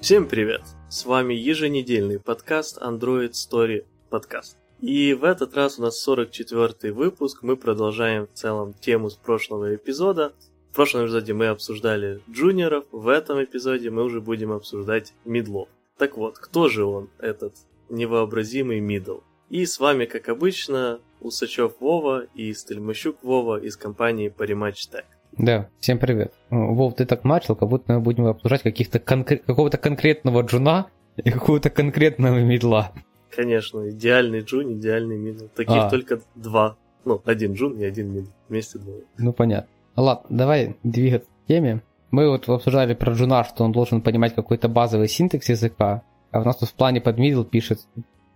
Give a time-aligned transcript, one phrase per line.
[0.00, 0.62] Всем привет!
[0.88, 4.56] С вами еженедельный подкаст Android Story Podcast.
[4.80, 9.74] И в этот раз у нас 44 выпуск, мы продолжаем в целом тему с прошлого
[9.74, 10.32] эпизода.
[10.70, 15.68] В прошлом эпизоде мы обсуждали джуниоров, в этом эпизоде мы уже будем обсуждать мидлов.
[15.98, 17.52] Так вот, кто же он, этот
[17.90, 19.18] невообразимый мидл?
[19.50, 25.04] И с вами, как обычно, Усачев Вова и Стельмощук Вова из компании Parimatch Tech.
[25.40, 26.34] Да, всем привет.
[26.50, 31.30] Вов, ты так начал, как будто мы будем обсуждать каких-то конкре- какого-то конкретного джуна и
[31.30, 32.92] какого-то конкретного мидла.
[33.34, 35.46] Конечно, идеальный джун, идеальный мидл.
[35.56, 35.88] Таких А.
[35.88, 36.76] только два.
[37.06, 38.28] Ну, один джун и один мидл.
[38.50, 39.04] Вместе двое.
[39.16, 39.70] Ну, понятно.
[39.96, 41.80] Ладно, давай двигаться к теме.
[42.10, 46.44] Мы вот обсуждали про джуна, что он должен понимать какой-то базовый syntax языка, а у
[46.44, 47.80] нас тут в плане под мидл пишет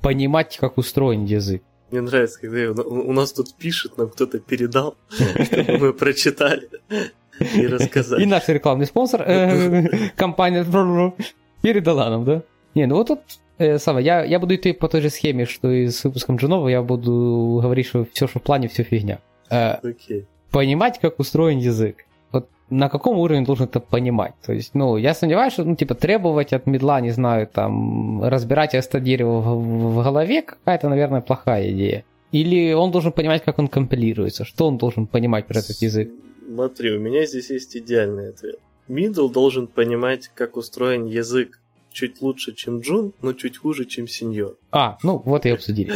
[0.01, 1.63] понимать, как устроен язык.
[1.95, 6.69] Мне нравится, когда у нас тут пишет, нам кто-то передал, чтобы мы прочитали
[7.39, 8.21] и рассказали.
[8.21, 10.65] И наш рекламный спонсор, э, компания
[11.63, 12.43] передала нам, да?
[12.75, 13.21] Не, ну вот тут,
[13.59, 16.67] э, Сава, я, я буду идти по той же схеме, что и с выпуском Джунова,
[16.67, 19.21] я буду говорить, что все, что в плане, все фигня.
[19.49, 20.27] Э, Окей.
[20.51, 22.07] понимать, как устроен язык.
[22.71, 24.35] На каком уровне должен это понимать?
[24.45, 28.75] То есть, ну, я сомневаюсь, что, ну, типа, требовать от медла, не знаю, там, разбирать
[28.75, 32.05] это дерево в, в голове, какая-то, наверное, плохая идея.
[32.33, 36.11] Или он должен понимать, как он компилируется, что он должен понимать про этот язык.
[36.47, 38.59] Смотри, у меня здесь есть идеальный ответ.
[38.89, 41.61] Middle должен понимать, как устроен язык
[41.93, 44.57] чуть лучше, чем Джун, но чуть хуже, чем сеньор.
[44.73, 45.95] А, ну, вот и обсудили.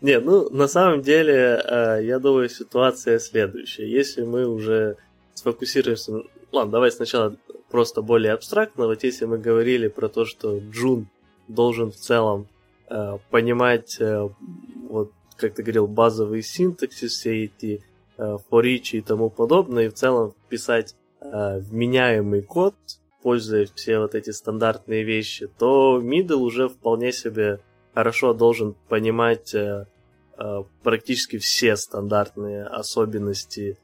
[0.00, 3.90] Не, ну, на самом деле, э, я думаю, ситуация следующая.
[3.90, 4.96] Если мы уже
[5.34, 6.12] сфокусируемся...
[6.12, 7.36] на- Ладно, давай сначала
[7.70, 8.86] просто более абстрактно.
[8.86, 11.08] Вот если мы говорили про то, что Джун
[11.48, 12.46] должен в целом
[12.88, 14.28] э, понимать, э,
[14.88, 17.82] вот, как ты говорил, базовый синтаксис, все эти
[18.16, 22.74] э, each и тому подобное, и в целом писать э, вменяемый код,
[23.22, 27.58] пользуясь все вот эти стандартные вещи, то middle уже вполне себе
[27.94, 29.86] хорошо должен понимать э,
[30.38, 33.78] э, практически все стандартные особенности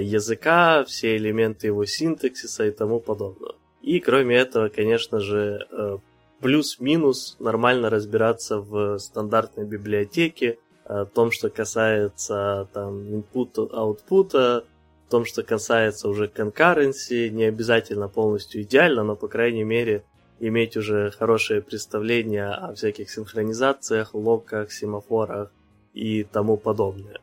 [0.00, 3.52] языка, все элементы его синтаксиса и тому подобное.
[3.82, 5.98] И кроме этого, конечно же, э,
[6.40, 13.24] плюс-минус нормально разбираться в стандартной библиотеке, о том, что касается там
[13.72, 14.64] аутпута,
[15.06, 20.04] в том, что касается уже concurrency, не обязательно полностью идеально, но, по крайней мере,
[20.40, 25.50] иметь уже хорошее представление о всяких синхронизациях, локах, семафорах
[25.94, 27.20] и тому подобное.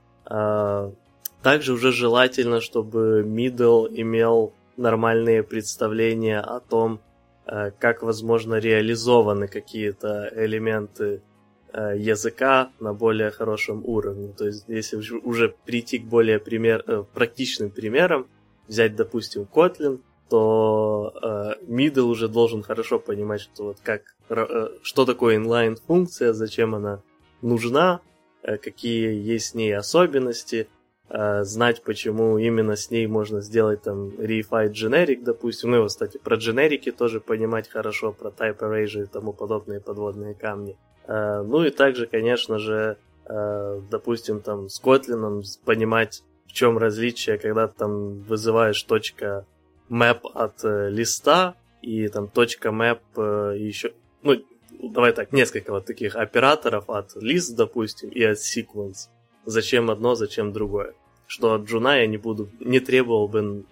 [1.44, 7.00] Также уже желательно, чтобы middle имел нормальные представления о том,
[7.47, 11.22] э, как, возможно, реализованы какие-то элементы
[11.74, 14.34] э, языка на более хорошем уровне.
[14.38, 18.28] То есть, если уж- уже прийти к более пример, э, практичным примерам,
[18.68, 24.02] взять, допустим, Kotlin, то э, middle уже должен хорошо понимать, что вот как,
[24.84, 27.02] что такое inline функция, зачем она
[27.41, 28.02] нужна,
[28.44, 30.68] какие есть с ней особенности,
[31.11, 35.72] э, знать, почему именно с ней можно сделать там reified generic, допустим.
[35.72, 40.33] Ну, и кстати, про дженерики тоже понимать хорошо, про type erasure и тому подобные подводные
[40.33, 40.77] камни.
[41.07, 47.38] Э, ну и также, конечно же, э, допустим, там с Kotlin понимать, в чем различие,
[47.38, 49.45] когда там вызываешь точка
[49.89, 52.99] map от листа и там точка map
[53.57, 54.35] еще, ну,
[54.81, 59.09] давай так, несколько вот таких операторов от list, допустим, и от sequence.
[59.45, 60.93] Зачем одно, зачем другое.
[61.31, 63.63] Что от джуна я не буду, не требовал бы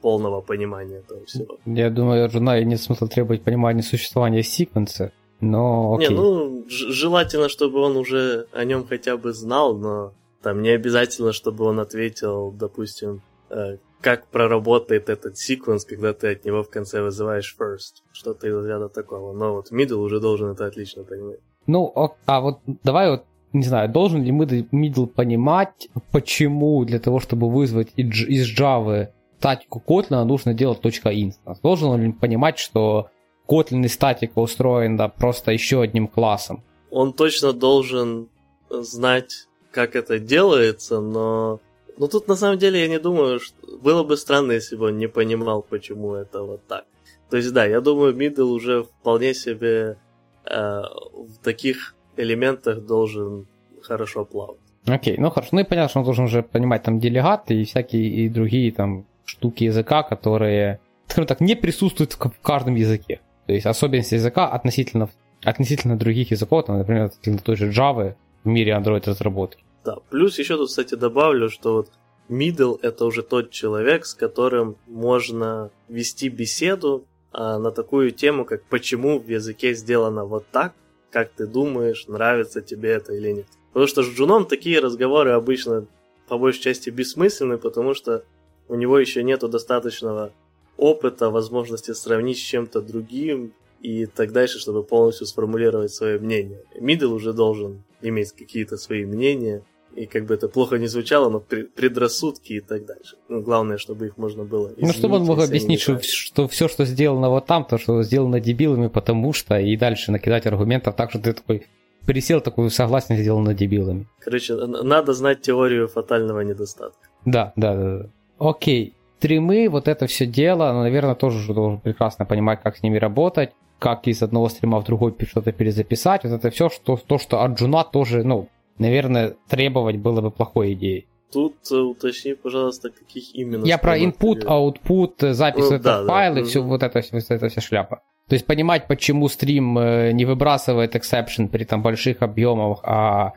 [0.00, 1.58] полного понимания этого всего.
[1.66, 6.08] Я думаю, от жена нет смысла требовать понимания существования секвенса, но окей.
[6.08, 11.32] Не, ну, желательно, чтобы он уже о нем хотя бы знал, но там не обязательно,
[11.32, 17.02] чтобы он ответил, допустим, э, как проработает этот секвенс, когда ты от него в конце
[17.02, 18.00] вызываешь first.
[18.12, 19.34] Что-то из ряда такого.
[19.34, 21.40] Но вот middle уже должен это отлично понимать.
[21.66, 21.92] Ну,
[22.24, 27.88] а вот давай вот, не знаю, должен ли middle понимать, почему для того, чтобы вызвать
[27.96, 29.08] из Java
[29.38, 31.58] статику Kotlin нужно делать .instance?
[31.62, 33.08] Должен он понимать, что
[33.48, 36.62] Kotlin и статика устроен да, просто еще одним классом?
[36.90, 38.28] Он точно должен
[38.70, 41.60] знать, как это делается, но...
[41.98, 43.54] Но тут на самом деле я не думаю, что...
[43.82, 46.84] Было бы странно, если бы он не понимал, почему это вот так.
[47.30, 49.98] То есть, да, я думаю, middle уже вполне себе
[50.44, 53.46] э, в таких элементах должен
[53.82, 54.58] хорошо плавать.
[54.86, 55.50] Окей, ну хорошо.
[55.52, 59.06] Ну и понятно, что он должен уже понимать там делегаты и всякие и другие там
[59.24, 63.20] штуки языка, которые, скажем так, не присутствуют в каждом языке.
[63.46, 65.08] То есть особенности языка относительно,
[65.44, 69.64] относительно других языков, там, например, относительно той же Java в мире Android разработки.
[69.84, 71.90] Да, плюс еще тут, кстати, добавлю, что вот
[72.28, 78.62] middle это уже тот человек, с которым можно вести беседу а на такую тему, как
[78.64, 80.74] почему в языке сделано вот так,
[81.12, 83.46] как ты думаешь, нравится тебе это или нет.
[83.72, 85.86] Потому что с Джуном такие разговоры обычно
[86.26, 88.24] по большей части бессмысленны, потому что
[88.68, 90.32] у него еще нету достаточного
[90.76, 96.62] опыта, возможности сравнить с чем-то другим и так дальше, чтобы полностью сформулировать свое мнение.
[96.78, 99.62] Мидл уже должен иметь какие-то свои мнения,
[99.96, 103.16] и как бы это плохо не звучало, но предрассудки и так дальше.
[103.28, 106.84] Ну, главное, чтобы их можно было Ну, чтобы он мог объяснить, что, что все, что
[106.84, 111.20] сделано вот там, то, что сделано дебилами, потому что, и дальше накидать аргументов так, что
[111.20, 111.66] ты такой
[112.06, 114.06] пересел такой согласен, сделано дебилами.
[114.20, 117.08] Короче, надо знать теорию фатального недостатка.
[117.24, 117.98] Да, да, да.
[117.98, 118.08] да.
[118.38, 118.94] Окей.
[119.18, 124.08] Стримы, вот это все дело, наверное, тоже должен прекрасно понимать, как с ними работать, как
[124.08, 126.24] из одного стрима в другой что-то перезаписать.
[126.24, 128.48] Вот это все, что, то, что от Джуна тоже, ну,
[128.78, 131.06] наверное, требовать было бы плохой идеей.
[131.32, 133.64] Тут э, уточни, пожалуйста, каких именно...
[133.64, 136.44] Я про input, output, запись ну, это да, файлы, да.
[136.46, 138.02] все вот это, вот это вся шляпа.
[138.28, 143.32] То есть понимать, почему стрим э, не выбрасывает exception при там больших объемах, а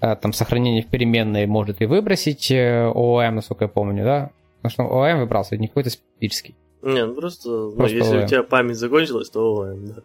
[0.00, 4.30] э, там сохранение в переменной может и выбросить OOM, насколько я помню, да?
[4.62, 6.54] Потому что OOM выбрасывает, не какой-то специфический.
[6.82, 8.24] Не, ну просто, просто ну, если OOM.
[8.24, 10.02] у тебя память закончилась, то OOM, да.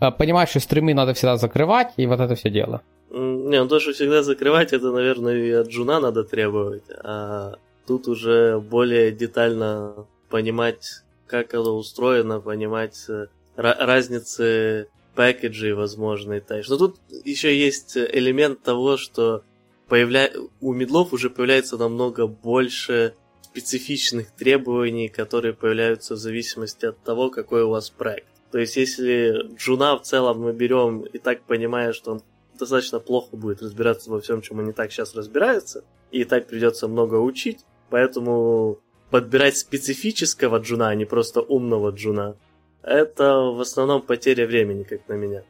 [0.00, 2.82] А, понимать, что стримы надо всегда закрывать, и вот это все дело.
[3.10, 6.84] Не, ну то, что всегда закрывать, это, наверное, и от джуна надо требовать.
[7.02, 13.26] А тут уже более детально понимать, как оно устроено, понимать э,
[13.56, 16.42] разницы package ей возможной.
[16.68, 19.42] Но тут еще есть элемент того, что
[19.88, 20.30] появля...
[20.60, 27.64] у мидлов уже появляется намного больше специфичных требований, которые появляются в зависимости от того, какой
[27.64, 28.28] у вас проект.
[28.52, 32.22] То есть, если Джуна в целом мы берем и так понимая, что он
[32.60, 36.88] достаточно плохо будет разбираться во всем, чем он не так сейчас разбирается, и так придется
[36.88, 38.78] много учить, поэтому
[39.10, 42.36] подбирать специфического джуна, а не просто умного джуна,
[42.82, 45.42] это в основном потеря времени, как на меня.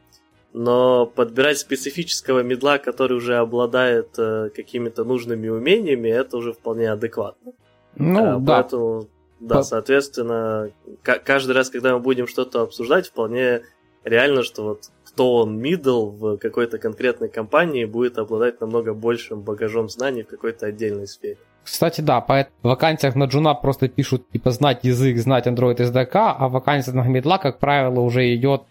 [0.53, 7.53] Но подбирать специфического медла, который уже обладает э, какими-то нужными умениями, это уже вполне адекватно.
[7.95, 8.55] Ну, а, да.
[8.55, 9.07] Поэтому,
[9.39, 9.63] да, По...
[9.63, 10.71] соответственно,
[11.03, 13.61] каждый раз, когда мы будем что-то обсуждать, вполне
[14.03, 19.89] реально, что вот кто он middle в какой-то конкретной компании будет обладать намного большим багажом
[19.89, 21.37] знаний в какой-то отдельной сфере.
[21.63, 26.09] Кстати, да, по в вакансиях на джуна просто пишут, типа, знать язык, знать Android SDK,
[26.13, 28.63] а в вакансиях на медла, как правило, уже идет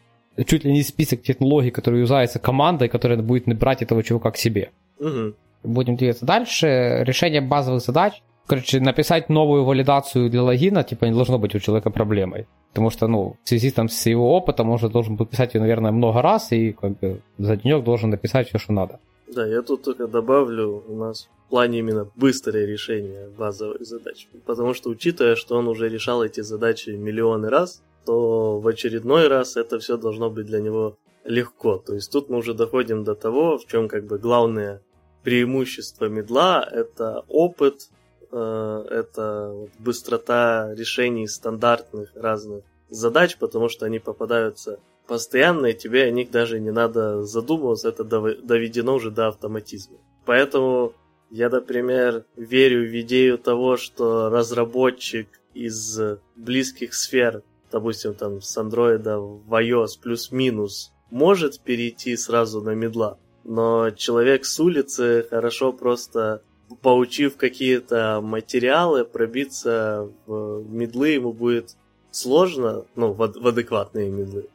[0.47, 4.71] чуть ли не список технологий, которые юзаются командой, которая будет брать этого чувака к себе.
[4.99, 5.35] Угу.
[5.63, 7.03] Будем двигаться дальше.
[7.05, 8.23] Решение базовых задач.
[8.51, 12.49] Короче, написать новую валидацию для логина, типа, не должно быть у человека проблемой.
[12.71, 15.61] Потому что, ну, в связи там с его опытом, он же должен был писать ее,
[15.61, 18.99] наверное, много раз, и как бы за денек должен написать все, что надо.
[19.33, 24.27] Да, я тут только добавлю, у нас в плане именно быстрое решение базовых задач.
[24.47, 29.57] Потому что, учитывая, что он уже решал эти задачи миллионы раз, то в очередной раз
[29.57, 31.79] это все должно быть для него легко.
[31.79, 34.83] То есть тут мы уже доходим до того, в чем как бы главное
[35.23, 37.91] преимущество медла– это опыт,
[38.33, 46.31] это быстрота решений стандартных разных задач, потому что они попадаются постоянно, и тебе о них
[46.31, 49.99] даже не надо задумываться, это доведено уже до автоматизма.
[50.25, 50.93] Поэтому
[51.31, 56.01] я, например, верю в идею того, что разработчик из
[56.37, 57.43] близких сфер,
[57.73, 64.61] допустим, там с андроида в iOS плюс-минус, может перейти сразу на медла, но человек с
[64.61, 66.43] улицы хорошо просто
[66.83, 71.77] поучив какие-то материалы, пробиться в медлы ему будет
[72.11, 74.49] сложно, ну, в, в адекватные медлы.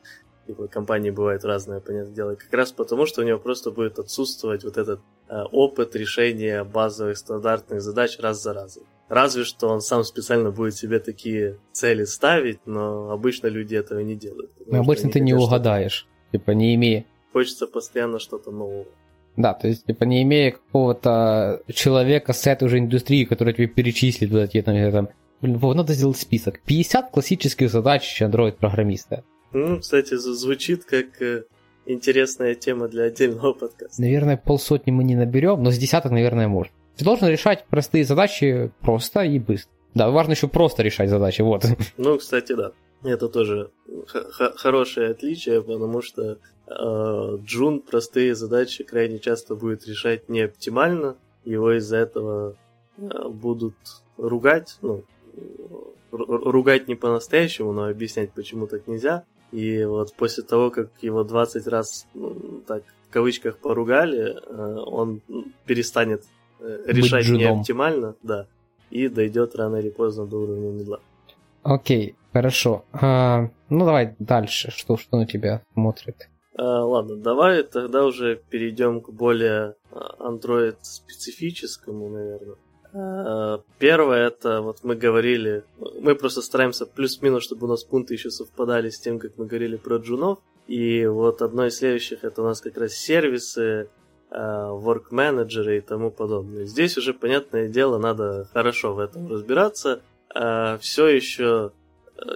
[0.47, 4.63] Типа, компании бывают разные, понятное дело, как раз потому, что у него просто будет отсутствовать
[4.63, 8.83] вот этот э, опыт решения базовых стандартных задач раз за разом.
[9.09, 14.15] Разве что он сам специально будет себе такие цели ставить, но обычно люди этого не
[14.15, 14.51] делают.
[14.67, 17.05] Но обычно ты не угадаешь, типа не имея.
[17.33, 18.85] Хочется постоянно что-то нового.
[19.37, 24.31] Да, то есть, типа, не имея какого-то человека с этой уже индустрии, который тебе перечислит
[24.31, 25.09] вот эти там, там
[25.41, 26.61] Вов, надо сделать список.
[26.65, 29.23] 50 классических задач Android-программиста.
[29.53, 31.43] Ну, кстати, звучит как э,
[31.85, 34.01] интересная тема для отдельного подкаста.
[34.01, 36.73] Наверное, полсотни мы не наберем, но с десяток, наверное, можно.
[36.97, 39.71] Ты должен решать простые задачи просто и быстро.
[39.93, 41.65] Да, важно еще просто решать задачи, вот.
[41.97, 42.71] Ну, кстати, да.
[43.03, 43.71] Это тоже
[44.07, 46.37] хорошее отличие, потому что
[46.67, 51.15] э, Джун простые задачи крайне часто будет решать не оптимально.
[51.43, 52.55] Его из-за этого
[52.97, 53.75] э, будут
[54.17, 55.03] ругать, ну,
[56.11, 59.23] ругать не по-настоящему, но объяснять, почему так нельзя.
[59.51, 65.21] И вот после того, как его 20 раз, ну, так, в кавычках поругали, э, он
[65.65, 66.23] перестанет
[66.59, 68.47] э, решать не оптимально, да,
[68.89, 70.99] и дойдет рано или поздно до уровня медла.
[71.65, 72.85] Окей, хорошо.
[72.93, 74.69] А, ну давай дальше.
[74.69, 76.29] Что, что на тебя смотрит?
[76.55, 82.55] А, ладно, давай тогда уже перейдем к более а, Android-специфическому, наверное.
[82.93, 85.63] А, первое, это вот мы говорили,
[85.99, 89.75] мы просто стараемся плюс-минус, чтобы у нас пункты еще совпадали с тем, как мы говорили
[89.75, 90.37] про джунов.
[90.67, 93.89] И вот одно из следующих, это у нас как раз сервисы,
[94.31, 96.65] work менеджеры и тому подобное.
[96.65, 100.01] Здесь уже, понятное дело, надо хорошо в этом разбираться.
[100.35, 101.71] Все еще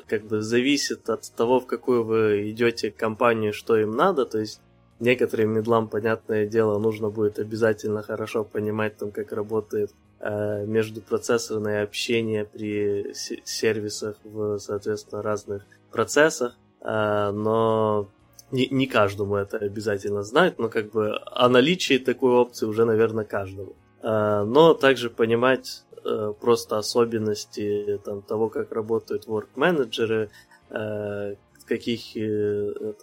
[0.07, 4.25] как бы зависит от того, в какую вы идете компанию, что им надо.
[4.25, 4.61] То есть
[4.99, 12.45] некоторым медлам, понятное дело, нужно будет обязательно хорошо понимать, там, как работает э, междупроцессорное общение
[12.45, 16.57] при сервисах в, соответственно, разных процессах.
[16.81, 18.09] Э, но
[18.51, 23.25] не, не каждому это обязательно знать, но как бы о наличии такой опции уже, наверное,
[23.25, 23.75] каждому.
[24.01, 30.29] Э, но также понимать э, просто особенности там, того, как работают work-менеджеры,
[30.69, 31.35] э,
[31.69, 32.93] каких, э,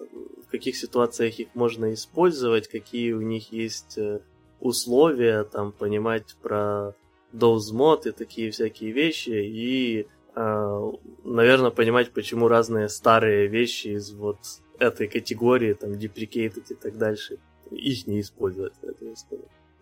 [0.47, 4.21] в каких ситуациях их можно использовать, какие у них есть э,
[4.61, 6.95] условия, там, понимать про
[7.33, 14.39] mod и такие всякие вещи, и, наверное, понимать, почему разные старые вещи из вот
[14.79, 17.39] этой категории, там, deprecated и так дальше,
[17.71, 18.73] их не использовать,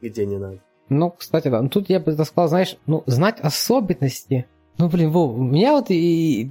[0.01, 0.61] где не надо.
[0.89, 1.63] Ну, кстати, да.
[1.63, 4.47] Ну, тут я бы сказал, знаешь, ну, знать особенности.
[4.79, 6.51] Ну, блин, Вов, у меня вот и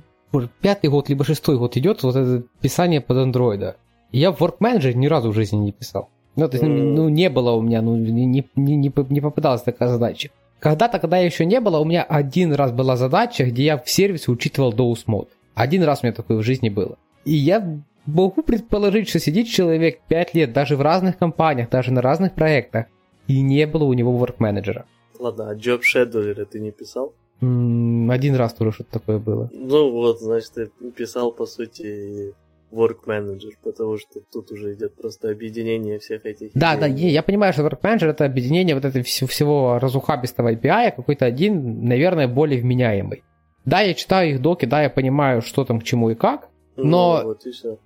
[0.61, 3.77] пятый год, либо шестой год идет вот это писание под андроида.
[4.11, 6.09] Я в Work Manager ни разу в жизни не писал.
[6.35, 9.89] Ну, то есть, ну, не было у меня, ну, не, не, не, не попадалась такая
[9.89, 10.29] задача.
[10.59, 14.31] Когда-то, когда еще не было, у меня один раз была задача, где я в сервисе
[14.31, 15.27] учитывал Dose Mode.
[15.53, 16.97] Один раз у меня такое в жизни было.
[17.25, 22.01] И я могу предположить, что сидит человек 5 лет даже в разных компаниях, даже на
[22.01, 22.85] разных проектах,
[23.27, 24.85] и не было у него work-менеджера.
[25.19, 27.13] Ладно, а Job Scheduler ты не писал?
[27.41, 29.49] один раз тоже что-то такое было.
[29.51, 32.33] Ну вот, значит, ты писал, по сути,
[32.71, 36.51] work manager, потому что тут уже идет просто объединение всех этих.
[36.53, 36.79] Да, идей.
[36.79, 41.85] да, я понимаю, что work manager это объединение вот этого всего разухабистого API, какой-то один,
[41.85, 43.23] наверное, более вменяемый.
[43.65, 46.83] Да, я читаю их доки, да, я понимаю, что там к чему и как, ну,
[46.83, 47.77] но ну, вот и все.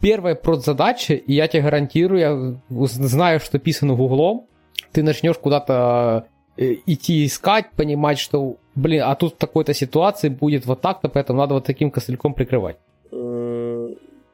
[0.00, 4.46] первая задача, и я тебе гарантирую, я знаю, что писано гуглом,
[4.92, 10.66] ты начнешь куда-то э, идти искать, понимать, что, блин, а тут в такой-то ситуации будет
[10.66, 12.76] вот так-то, поэтому надо вот таким костыльком прикрывать.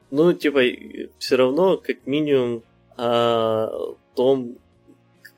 [0.09, 0.61] Ну, типа,
[1.17, 2.63] все равно, как минимум,
[2.97, 4.55] о том,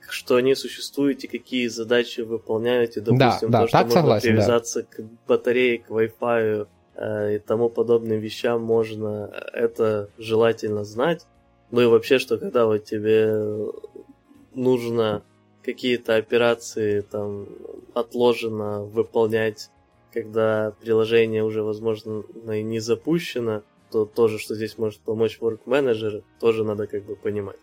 [0.07, 4.29] что они существуют и какие задачи выполняют, и, допустим, да, да, то, что можно согласен,
[4.29, 4.88] привязаться да.
[4.89, 11.25] к батарее, к Wi-Fi э, и тому подобным вещам можно, это желательно знать.
[11.71, 13.69] Ну и вообще, что когда вот тебе
[14.59, 15.23] нужно
[15.63, 17.47] какие-то операции там
[17.93, 19.69] отложено выполнять,
[20.13, 26.23] когда приложение уже, возможно, и не запущено, то тоже, что здесь может помочь Work Manager,
[26.39, 27.59] тоже надо как бы понимать.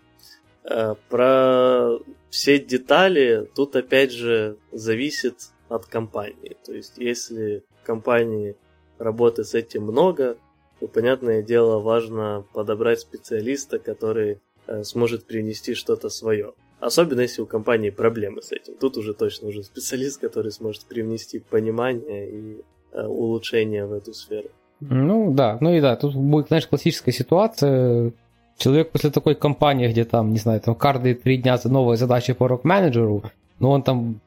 [0.64, 1.98] Э, про
[2.30, 6.56] все детали тут опять же зависит от компании.
[6.64, 8.56] То есть, если в компании
[8.98, 10.36] работы с этим много,
[10.80, 16.54] то, понятное дело, важно подобрать специалиста, который э, сможет принести что-то свое.
[16.80, 18.74] Особенно если у компании проблемы с этим.
[18.74, 22.60] Тут уже точно нужен специалист, который сможет привнести понимание и
[22.92, 24.48] э, улучшение в эту сферу.
[24.80, 28.12] Ну да, ну и да, тут будет, знаешь, классическая ситуация.
[28.58, 32.34] Человек после такой компании, где там, не знаю, там каждые три дня за новые задачи
[32.34, 33.22] по рок-менеджеру,
[33.58, 34.20] но он там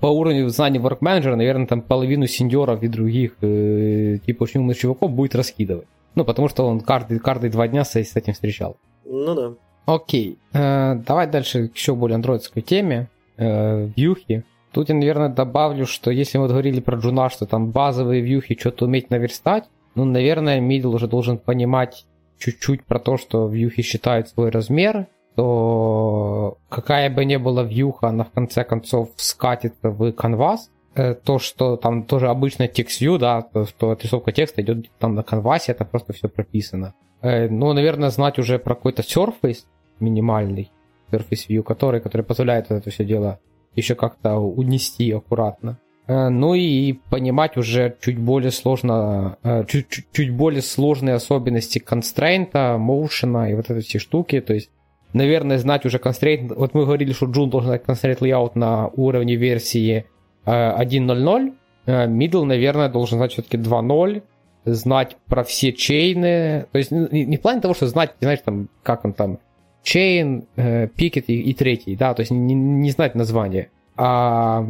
[0.00, 5.10] по уровню знаний ворк-менеджера, наверное, там половину сеньоров и других, э, типа очень умных чуваков
[5.10, 5.86] будет раскидывать.
[6.14, 8.76] Ну, потому что он каждый, каждые два дня с, с этим встречал.
[9.04, 9.54] Ну да.
[9.88, 14.44] Окей, э, давай дальше к еще более андроидской теме, э, вьюхи.
[14.70, 18.84] Тут я, наверное, добавлю, что если мы говорили про джуна, что там базовые вьюхи что-то
[18.84, 19.64] уметь наверстать,
[19.94, 22.04] ну, наверное, middle уже должен понимать
[22.38, 28.24] чуть-чуть про то, что вьюхи считают свой размер, то какая бы ни была вьюха, она
[28.24, 30.70] в конце концов скатится в канвас.
[30.96, 35.14] Э, то, что там тоже обычно текст view, да, то, что отрисовка текста идет там
[35.14, 36.92] на канвасе, это просто все прописано.
[37.22, 39.64] Ну, наверное, знать уже про какой-то surface,
[40.00, 40.70] минимальный
[41.10, 43.40] Surface View, который, который позволяет это все дело
[43.74, 45.78] еще как-то унести аккуратно.
[46.06, 51.78] Э, ну и понимать уже чуть более сложно, э, чуть, чуть, чуть более сложные особенности
[51.78, 54.40] констрейнта, моушена и вот эти все штуки.
[54.40, 54.70] То есть,
[55.12, 56.50] наверное, знать уже констрейнт.
[56.50, 60.06] Вот мы говорили, что Joon должен знать констрейнт layout на уровне версии
[60.44, 61.54] 1.0.0.
[61.86, 64.22] Э, middle, наверное, должен знать все-таки 2.0
[64.64, 68.68] знать про все чейны, то есть не, не в плане того, что знать, знаешь, там,
[68.82, 69.38] как он там,
[69.84, 73.70] Chain, Picket и, и третий, да, то есть не, не знать название.
[73.96, 74.66] А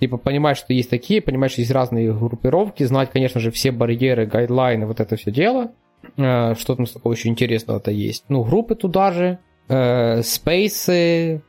[0.00, 4.26] типа понимать, что есть такие, понимать, что есть разные группировки, знать, конечно же, все барьеры,
[4.26, 5.72] гайдлайны, вот это все дело.
[6.16, 8.24] Э, что там такого еще интересного-то есть?
[8.28, 9.38] Ну, группы туда же,
[9.68, 11.42] э, спейсы,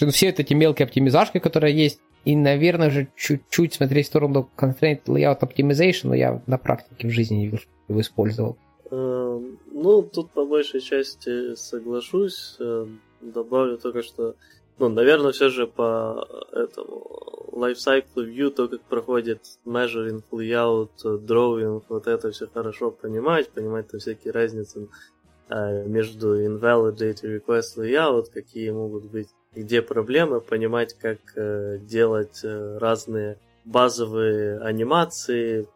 [0.00, 2.00] ну, все эти мелкие оптимизашки, которые есть.
[2.24, 7.10] И, наверное же, чуть-чуть смотреть в сторону Constraint Layout Optimization, но я на практике в
[7.10, 7.44] жизни не
[7.88, 8.58] его использовал.
[8.90, 12.56] Эм, ну, тут по большей части соглашусь.
[12.58, 12.86] Э,
[13.20, 14.34] добавлю только, что
[14.78, 22.06] ну, наверное, все же по этому lifecycle view, то, как проходит measuring, layout, drawing, вот
[22.06, 24.88] это все хорошо понимать, понимать там всякие разницы
[25.48, 32.40] э, между invalidate и request layout, какие могут быть, где проблемы, понимать, как э, делать
[32.44, 35.66] э, разные базовые анимации,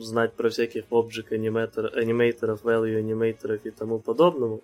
[0.00, 4.62] знать про всяких object аниматор, аниматоров, value аниматоров и тому подобному.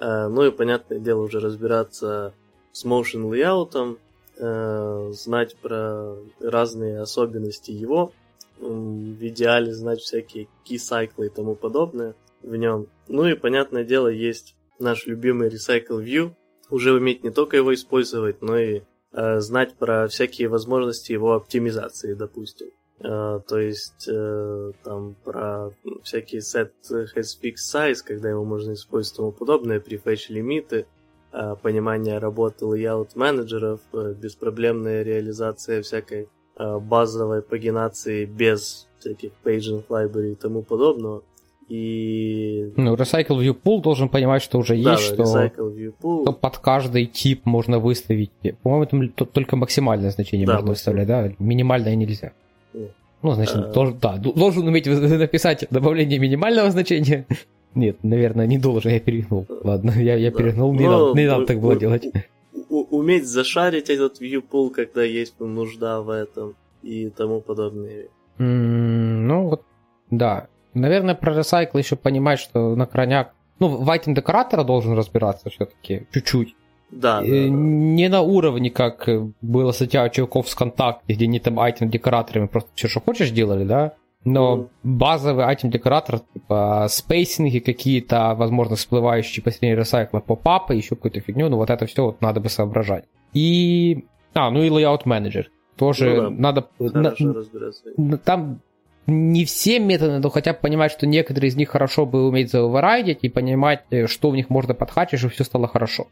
[0.00, 2.32] Ну и, понятное дело, уже разбираться
[2.72, 3.98] с motion layout,
[4.38, 8.12] э, знать про разные особенности его,
[8.60, 12.86] в идеале знать всякие key cycle и тому подобное в нем.
[13.08, 16.32] Ну и, понятное дело, есть наш любимый Recycle View,
[16.70, 22.14] уже уметь не только его использовать, но и э, знать про всякие возможности его оптимизации,
[22.14, 22.68] допустим.
[23.00, 25.70] Uh, то есть uh, там про
[26.02, 30.86] всякие set has fixed size, когда его можно использовать и тому подобное, prefetch лимиты,
[31.30, 39.84] Э, понимание работы layout менеджеров, э, беспроблемная реализация всякой э, базовой пагинации без всяких paging
[39.88, 41.22] library и тому подобного.
[41.68, 42.72] И...
[42.76, 47.44] Ну, Recycle View Pool должен понимать, что уже да, есть, что, что под каждый тип
[47.44, 48.30] можно выставить.
[48.62, 51.30] По-моему, там только максимальное значение да, можно выставлять, да?
[51.38, 52.32] Минимальное нельзя.
[53.22, 53.72] Ну, значит, а...
[53.72, 57.26] должен, да, должен уметь написать добавление минимального значения
[57.74, 59.46] нет, наверное, не должен, я перегнул.
[59.48, 60.38] Ладно, я, я да.
[60.38, 62.06] перегнул, не, Но, надо, не надо так было делать.
[62.68, 68.08] Уметь зашарить этот viewpool, когда есть нужда в этом и тому подобное.
[68.38, 69.62] Mm, ну вот,
[70.10, 70.48] да.
[70.74, 73.34] Наверное, про ресайкл еще понимать, что на крайняк...
[73.58, 76.54] Ну, в item декоратора должен разбираться все-таки, чуть-чуть.
[76.90, 77.26] Да, да, да.
[77.26, 79.08] Не на уровне, как
[79.42, 83.64] было статья у чуваков ВКонтакте, где они там айтем декораторами просто все, что хочешь, делали,
[83.64, 83.94] да?
[84.24, 84.68] Но mm.
[84.82, 91.70] базовый айтем-декоратор, типа спейсинги какие-то, возможно, всплывающие посредине ресайкла попапы, еще какую-то фигню, ну вот
[91.70, 93.04] это все вот надо бы соображать.
[93.32, 94.06] И...
[94.34, 95.50] А, ну и layout менеджер.
[95.76, 96.30] Тоже ну, да.
[96.30, 96.68] надо...
[97.96, 98.60] На, там
[99.08, 103.20] не все методы, но хотя бы понимать, что некоторые из них хорошо бы уметь заоверайдить
[103.22, 106.08] и понимать, э, что в них можно подхачить, чтобы все стало хорошо.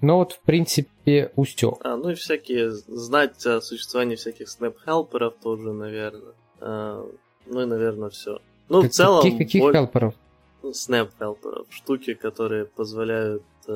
[0.00, 1.78] Ну вот, в принципе, устек.
[1.82, 6.34] А, ну и всякие, знать о существовании всяких снэп-хелперов тоже, наверное.
[6.60, 7.04] А,
[7.46, 8.38] ну и, наверное, все.
[8.68, 9.22] Ну, как, в целом...
[9.22, 9.74] Каких, каких боль...
[9.74, 10.14] хелперов?
[10.62, 11.66] Snap хелперов.
[11.70, 13.72] Штуки, которые позволяют э,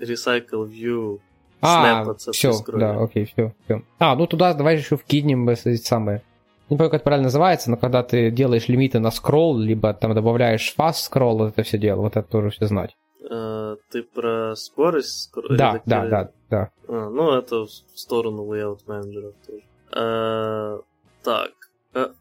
[0.00, 1.20] Recycle View
[1.64, 3.82] а, все, да, окей, все, все.
[4.00, 6.22] А, ну туда давай еще вкинем эти самые.
[6.72, 10.14] Не помню, как это правильно называется, но когда ты делаешь лимиты на скролл, либо там
[10.14, 12.96] добавляешь fast scroll, вот это все дело, вот это тоже все знать.
[13.30, 15.24] А, ты про скорость?
[15.24, 15.54] Скор...
[15.54, 16.70] Да, да, да, да.
[16.88, 19.62] А, ну, это в сторону layout менеджеров тоже.
[19.94, 20.80] А,
[21.22, 21.50] так,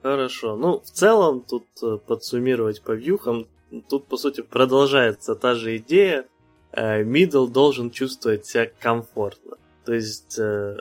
[0.01, 0.57] хорошо.
[0.57, 3.47] Ну, в целом, тут э, подсуммировать по вьюхам,
[3.87, 6.25] тут, по сути, продолжается та же идея.
[6.73, 7.05] Э,
[7.47, 9.55] должен чувствовать себя комфортно.
[9.85, 10.75] То есть, э,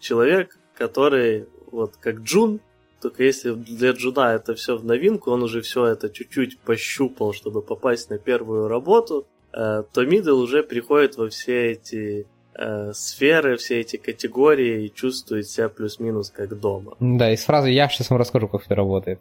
[0.00, 2.60] человек, который, вот как Джун,
[3.00, 7.62] только если для Джуда это все в новинку, он уже все это чуть-чуть пощупал, чтобы
[7.62, 13.96] попасть на первую работу, то мидл уже приходит во все эти э, сферы, все эти
[13.96, 16.92] категории и чувствует себя плюс-минус как дома.
[17.00, 19.20] Да, из фразы «я сейчас вам расскажу, как все работает».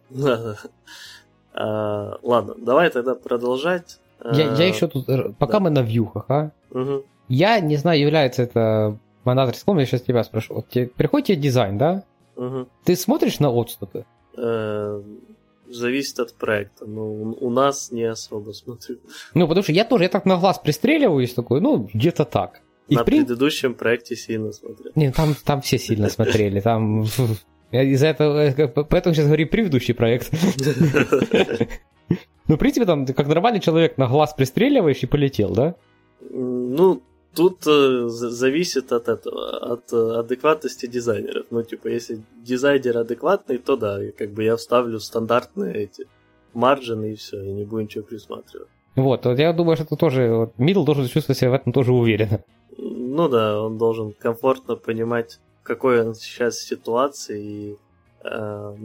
[1.52, 4.00] А, ладно, давай тогда продолжать.
[4.24, 5.60] Я, я еще тут, э, пока да.
[5.62, 6.52] мы на вьюхах, а?
[6.70, 7.04] Угу.
[7.28, 10.54] Я не знаю, является это монаторским, я сейчас тебя спрошу.
[10.54, 12.04] Вот тебе, приходит тебе дизайн, да?
[12.40, 12.68] Угу.
[12.86, 14.06] Ты смотришь на отступы?
[14.38, 15.02] Э,
[15.68, 16.86] зависит от проекта.
[16.86, 18.98] Но у нас не особо смотрю.
[19.34, 22.62] Ну, потому что я тоже, я так на глаз пристреливаюсь такой, ну, где-то так.
[22.88, 23.18] И На при...
[23.18, 24.94] предыдущем проекте сильно смотрели.
[24.96, 26.62] Не, там, там все сильно смотрели.
[26.62, 27.04] Там
[27.72, 30.32] из-за этого, э, поэтому сейчас говорю предыдущий проект.
[32.48, 35.76] Ну, в принципе, там, как нормальный человек на глаз пристреливаешь и полетел, да?
[36.32, 37.04] Ну,
[37.36, 41.46] тут э, зависит от этого, от э, адекватности дизайнеров.
[41.52, 46.08] Ну, типа, если дизайнер адекватный, то да, как бы я вставлю стандартные эти
[46.54, 48.70] маржины и все, и не буду ничего присматривать.
[48.96, 51.94] Вот, вот я думаю, что это тоже, вот, Мидл должен чувствовать себя в этом тоже
[51.94, 52.44] уверенно.
[52.78, 57.78] Ну да, он должен комфортно понимать, в какой он сейчас ситуации и
[58.24, 58.76] э,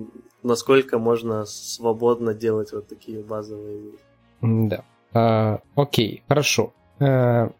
[0.42, 3.98] насколько можно свободно делать вот такие базовые вещи.
[4.42, 4.84] Да.
[5.12, 6.72] А, окей, хорошо.
[7.00, 7.50] А,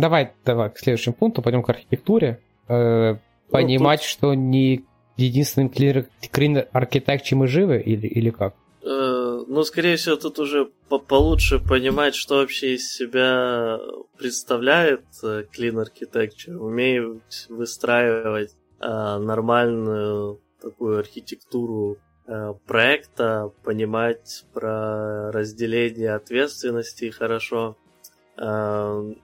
[0.00, 2.40] давай, давай к следующему пункту, пойдем к архитектуре.
[2.68, 3.16] э,
[3.50, 4.08] понимать, тут...
[4.08, 4.84] что не
[5.16, 8.54] единственным clean, architecture мы живы или, или как?
[8.82, 13.78] Э, ну, скорее всего, тут уже по получше понимать, что вообще из себя
[14.18, 18.86] представляет Clean Architecture, уметь выстраивать э,
[19.18, 27.76] нормальную такую архитектуру э, проекта, понимать про разделение ответственности хорошо.
[28.36, 29.14] Э,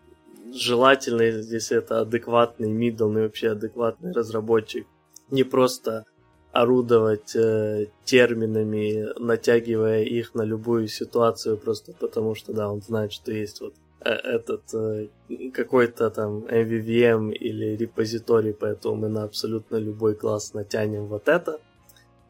[0.55, 4.87] желательно, если это адекватный middle и вообще адекватный разработчик,
[5.31, 6.05] не просто
[6.53, 13.33] орудовать э, терминами, натягивая их на любую ситуацию, просто потому что, да, он знает, что
[13.33, 15.09] есть вот э, этот э,
[15.53, 21.61] какой-то там MVVM или репозиторий, поэтому мы на абсолютно любой класс натянем вот это,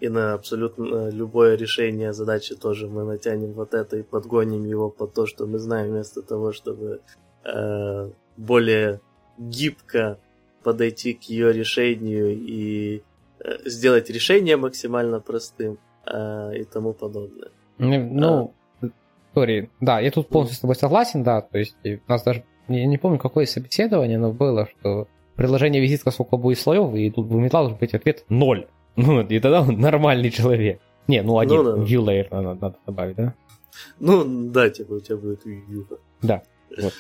[0.01, 5.15] и на абсолютно любое решение задачи тоже мы натянем вот это и подгоним его под
[5.15, 7.01] то, что мы знаем, вместо того, чтобы
[7.45, 9.01] э, более
[9.39, 10.19] гибко
[10.63, 13.03] подойти к ее решению и
[13.43, 17.49] Э, сделать решение максимально простым э, и тому подобное.
[17.79, 18.53] Ну,
[19.35, 22.87] сори, да, я тут полностью с тобой согласен, да, то есть у нас даже, я
[22.87, 27.35] не помню, какое собеседование, но было, что приложение визитка сколько будет слоев, и тут в
[27.35, 28.67] металл должен быть ответ ноль.
[28.97, 30.81] Ну, и тогда он нормальный человек.
[31.07, 31.83] Не, ну один, ну, да.
[31.83, 33.35] view layer надо, надо добавить, да?
[34.01, 35.87] Ну, да, типа у тебя будет view.
[36.21, 36.43] Да,
[36.77, 36.93] вот.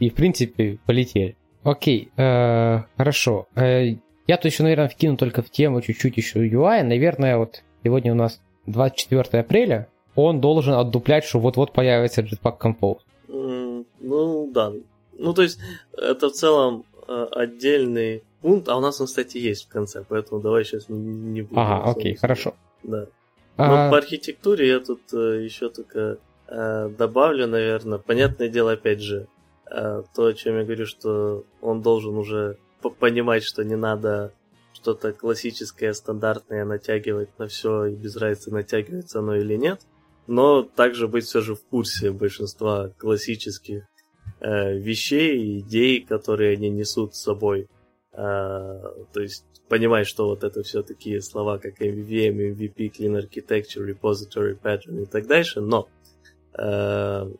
[0.00, 1.36] И, в принципе, полетели.
[1.62, 3.46] Окей, э, хорошо.
[3.54, 6.82] Э, я тут еще, наверное, вкину только в тему чуть-чуть еще UI.
[6.82, 9.88] Наверное, вот сегодня у нас 24 апреля.
[10.14, 13.00] Он должен отдуплять, что вот-вот появится Jetpack Compose.
[13.28, 14.72] Mm, ну, да.
[15.18, 15.60] Ну, то есть,
[15.92, 20.40] это в целом э, отдельный пункт, а у нас он, кстати, есть в конце, поэтому
[20.40, 21.58] давай сейчас не, не будем.
[21.58, 22.54] Ага, окей, хорошо.
[22.82, 23.06] Да.
[23.58, 23.90] Но а...
[23.90, 26.16] по архитектуре я тут еще только
[26.48, 27.98] добавлю, наверное.
[27.98, 29.28] Понятное дело, опять же,
[29.70, 32.58] то, о чем я говорю, что он должен уже
[32.98, 34.32] понимать, что не надо
[34.72, 39.80] что-то классическое, стандартное натягивать на все, и без разницы, натягивается оно или нет.
[40.26, 43.84] Но также быть все же в курсе большинства классических
[44.40, 47.68] э, вещей, идей, которые они несут с собой.
[48.12, 48.80] Э,
[49.12, 54.58] то есть понимать, что вот это все такие слова, как MVVM, MVP, Clean Architecture, Repository,
[54.60, 55.88] Pattern и так дальше, но
[56.54, 57.30] э,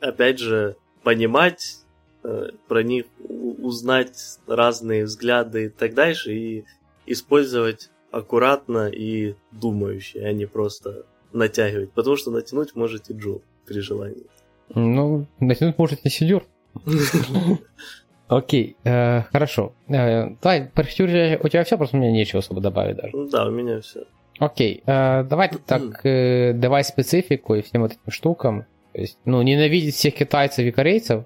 [0.00, 1.82] опять же понимать
[2.24, 6.64] Э, про них узнать разные взгляды и так дальше, и
[7.06, 11.90] использовать аккуратно и думающе, а не просто натягивать.
[11.92, 14.26] Потому что натянуть можете Джул при желании.
[14.74, 16.44] Ну, натянуть можете сидюр.
[18.28, 19.72] Окей, э, хорошо.
[19.88, 23.12] Э, давай, по архитектуре у тебя все, просто меня нечего особо добавить даже.
[23.30, 24.04] Да, у меня все.
[24.38, 28.64] Окей, давайте так, давай специфику и всем вот этим штукам.
[28.94, 31.24] Есть, ну, ненавидеть всех китайцев и корейцев,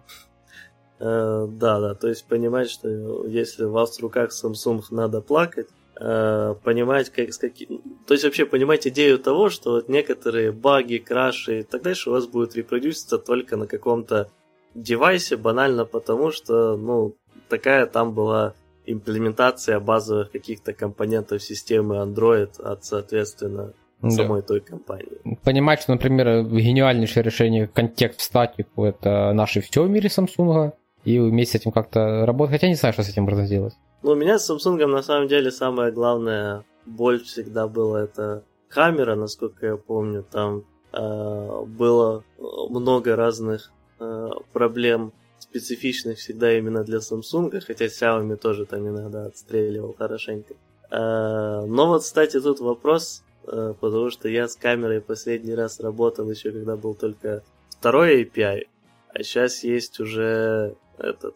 [0.98, 5.68] Э, да, да, то есть понимать, что если у вас в руках Samsung надо плакать,
[6.00, 7.82] э, понимать, как, с каким...
[8.06, 12.12] То есть вообще понимать идею того, что вот некоторые баги, краши и так дальше у
[12.14, 14.30] вас будут репродюситься только на каком-то
[14.74, 17.14] девайсе, банально потому, что, ну,
[17.48, 18.54] такая там была
[18.86, 24.10] имплементация базовых каких-то компонентов системы Android от, соответственно, да.
[24.10, 25.38] самой той компании.
[25.42, 30.72] Понимать, что, например, гениальнейшее решение контекст в статику это наше все в мире Samsung,
[31.04, 32.54] и вместе с этим как-то работать.
[32.54, 33.74] Хотя не знаю, что с этим можно сделать.
[34.02, 39.14] Ну, у меня с Samsung на самом деле самая главная боль всегда была это камера,
[39.14, 40.24] насколько я помню.
[40.24, 48.66] Там э, было много разных э, проблем специфичных всегда именно для Samsung, хотя Xiaomi тоже
[48.66, 50.54] там иногда отстреливал хорошенько.
[50.90, 56.30] Э, но вот, кстати, тут вопрос, э, потому что я с камерой последний раз работал
[56.30, 58.66] еще когда был только второй API,
[59.14, 61.34] а сейчас есть уже этот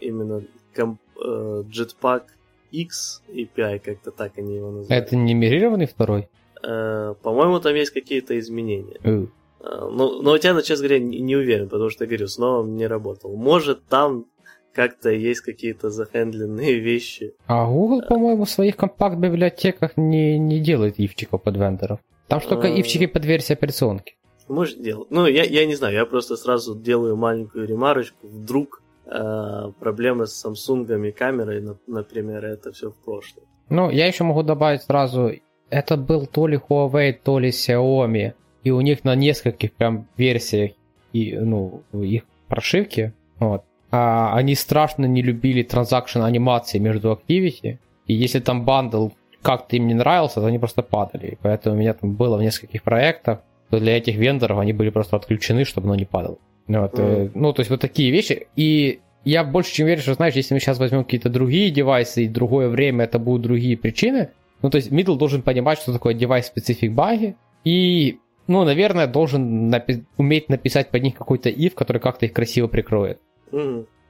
[0.00, 0.42] именно
[0.74, 2.24] комп, э, Jetpack
[2.72, 5.06] X API, как-то так они его называют.
[5.06, 6.28] Это не мигрированный второй?
[6.62, 8.98] Э, по-моему, там есть какие-то изменения.
[9.02, 9.28] Uh.
[9.60, 12.86] Э, ну, но у тебя, честно говоря, не, не уверен, потому что, говорю, снова не
[12.86, 13.34] работал.
[13.36, 14.26] Может, там
[14.74, 17.34] как-то есть какие-то захендленные вещи.
[17.46, 22.00] А Google, по-моему, в своих компакт-библиотеках не, не делает ивчиков под вендоров.
[22.28, 24.16] Там же только ивчики под версию операционки.
[24.48, 25.10] Может делать.
[25.10, 28.26] Ну, я, я не знаю, я просто сразу делаю маленькую ремарочку.
[28.26, 33.44] Вдруг Э, проблемы с Samsung камерой, например, это все в прошлом.
[33.68, 35.32] Ну, я еще могу добавить сразу,
[35.68, 38.32] это был то ли Huawei, то ли Xiaomi,
[38.62, 40.72] и у них на нескольких прям версиях
[41.12, 43.64] и, ну, их прошивки, вот,
[43.96, 47.78] а они страшно не любили transition анимации между Activity,
[48.08, 49.10] и если там bundle
[49.40, 51.38] как-то им не нравился, то они просто падали.
[51.42, 53.38] Поэтому у меня там было в нескольких проектах,
[53.70, 56.38] то для этих вендоров они были просто отключены, чтобы оно не падало.
[56.66, 57.30] Вот, mm.
[57.34, 58.48] ну, то есть вот такие вещи.
[58.56, 62.28] И я больше чем верю, что, знаешь, если мы сейчас возьмем какие-то другие девайсы и
[62.28, 64.30] другое время, это будут другие причины.
[64.62, 70.04] Ну, то есть middle должен понимать, что такое девайс-специфик баги, и, ну, наверное, должен напи-
[70.16, 73.20] уметь написать под них какой-то if, который как-то их красиво прикроет.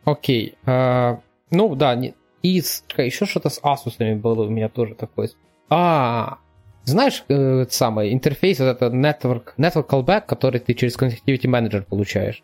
[0.05, 0.55] Окей.
[0.67, 5.31] а, ну, да, не, и с- еще что-то с Asus было у меня тоже такое.
[5.71, 6.39] А,
[6.85, 12.43] знаешь, э, самый интерфейс, вот это network, network callback, который ты через Connectivity Manager получаешь.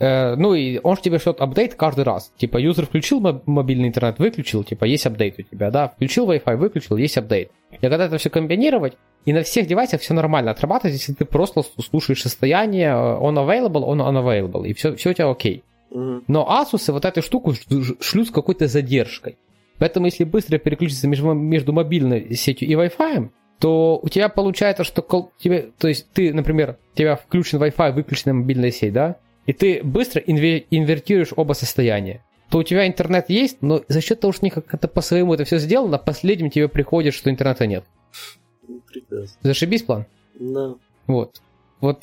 [0.00, 2.32] Э, ну и он же тебе что-то апдейт каждый раз.
[2.36, 6.56] Типа, юзер включил моб- мобильный интернет, выключил, типа, есть апдейт у тебя, да, включил Wi-Fi,
[6.56, 7.50] выключил, есть апдейт.
[7.72, 11.62] И когда это все комбинировать, и на всех девайсах все нормально отрабатывает, если ты просто
[11.82, 15.64] слушаешь состояние, э, он available, он unavailable, и все, все у тебя окей.
[15.90, 17.54] Но Asus вот эту штуку
[18.00, 19.38] шлют с какой-то задержкой.
[19.78, 25.30] Поэтому если быстро переключиться между, между мобильной сетью и Wi-Fi, то у тебя получается, что
[25.38, 29.82] тебе, то есть ты, например, у тебя включен Wi-Fi, выключена мобильная сеть, да, и ты
[29.82, 34.42] быстро инве- инвертируешь оба состояния, то у тебя интернет есть, но за счет того, что
[34.42, 37.84] они как-то по-своему это все сделано, последним тебе приходит, что интернета нет.
[38.86, 39.38] Прекрасно.
[39.42, 40.06] Зашибись план?
[40.38, 40.74] Да.
[41.06, 41.40] Вот.
[41.80, 42.02] Вот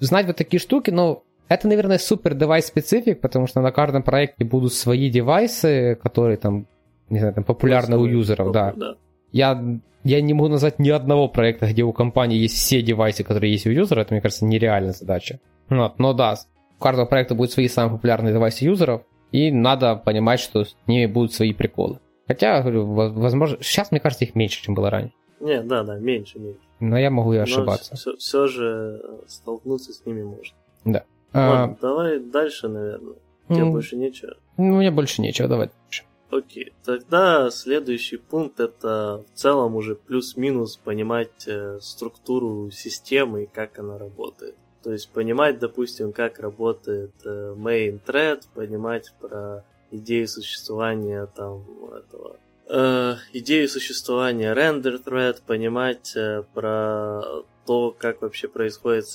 [0.00, 4.44] знать вот такие штуки, но это, наверное, супер девайс специфик, потому что на каждом проекте
[4.44, 6.66] будут свои девайсы, которые там,
[7.10, 8.72] не знаю, там популярны у юзеров, да.
[8.76, 8.96] Да.
[9.32, 9.62] Я,
[10.04, 13.66] я не могу назвать ни одного проекта, где у компании есть все девайсы, которые есть
[13.66, 15.40] у юзера, это, мне кажется, нереальная задача.
[15.68, 15.98] Вот.
[15.98, 16.36] Но да,
[16.78, 19.02] у каждого проекта будут свои самые популярные девайсы юзеров,
[19.32, 21.98] и надо понимать, что с ними будут свои приколы.
[22.26, 25.12] Хотя, говорю, воз- возможно, сейчас, мне кажется, их меньше, чем было ранее.
[25.40, 26.60] Не, да, да, меньше, меньше.
[26.80, 27.96] Но я могу и Но ошибаться.
[27.96, 30.56] Все, все же э, столкнуться с ними можно.
[30.86, 31.02] А,
[31.34, 33.16] Ладно, давай дальше, наверное.
[33.48, 34.36] Тебе м, больше нечего.
[34.56, 36.04] ну, меня больше нечего, давай дальше.
[36.30, 43.78] Окей, тогда следующий пункт это в целом уже плюс-минус понимать э, структуру системы и как
[43.78, 44.56] она работает.
[44.82, 52.36] То есть понимать, допустим, как работает э, main thread, понимать про идею существования там этого
[52.68, 59.06] э, идею существования render thread, понимать э, про то, как вообще происходит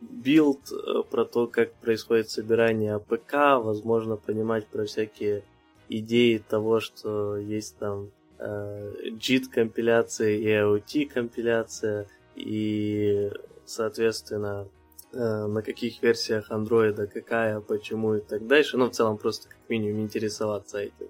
[0.00, 5.42] билд, э, про то, как происходит собирание APK, возможно, понимать про всякие
[5.88, 13.30] идеи того, что есть там э, JIT-компиляция и AOT-компиляция, и,
[13.66, 14.68] соответственно,
[15.12, 18.76] э, на каких версиях андроида какая, почему и так дальше.
[18.76, 21.08] Ну, в целом, просто как минимум интересоваться этим.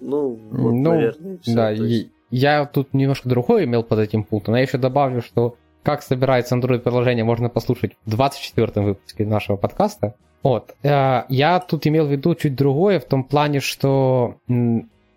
[0.00, 1.38] Ну, вот, Ну, наверное.
[1.46, 4.54] Да, есть- я тут немножко другое имел под этим пунктом.
[4.54, 10.14] Я еще добавлю, что как собирается Android-приложение, можно послушать в 24-м выпуске нашего подкаста.
[10.42, 10.74] Вот.
[10.82, 14.36] Э, Я тут имел в виду чуть другое, в том плане, что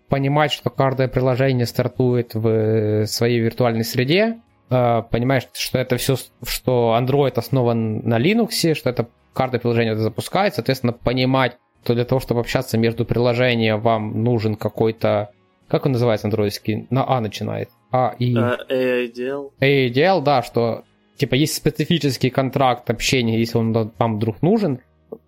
[0.08, 4.38] понимать, что каждое приложение стартует в э, своей виртуальной среде,
[4.70, 6.16] э, понимаешь, что это все,
[6.46, 12.20] что Android основан на Linux, что это каждое приложение запускает, соответственно, понимать, что для того,
[12.20, 15.30] чтобы общаться между приложением, вам нужен какой-то
[15.68, 16.86] как он называется андроидский?
[16.90, 17.70] На А начинает.
[17.90, 19.50] А и А, AIDL?
[19.60, 20.84] ADL, да, что
[21.16, 24.80] типа есть специфический контракт общения, если он вам вдруг нужен.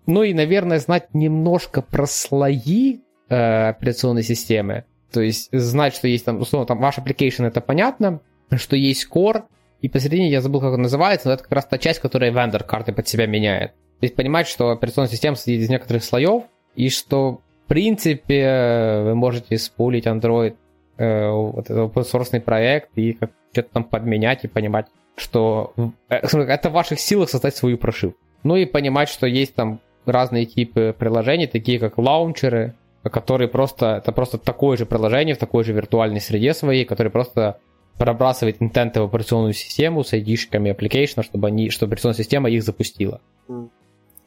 [0.05, 4.85] Ну и, наверное, знать немножко про слои э, операционной системы.
[5.11, 8.21] То есть знать, что есть там, условно, там ваш application, это понятно,
[8.55, 9.43] что есть core,
[9.81, 12.63] и посередине я забыл, как он называется, но это как раз та часть, которая вендор
[12.63, 13.73] карты под себя меняет.
[14.01, 16.43] Есть понимать, что операционная система состоит из некоторых слоев,
[16.75, 20.55] и что, в принципе, вы можете спулить Android
[20.97, 25.73] э, вот этот open source проект и как что-то там подменять и понимать, что
[26.09, 28.19] э, это в ваших силах создать свою прошивку.
[28.43, 34.11] Ну и понимать, что есть там разные типы приложений, такие как лаунчеры, которые просто, это
[34.11, 37.59] просто такое же приложение в такой же виртуальной среде своей, который просто
[37.97, 43.21] пробрасывает интенты в операционную систему с ID-шками application, чтобы, они, чтобы операционная система их запустила.
[43.49, 43.71] М.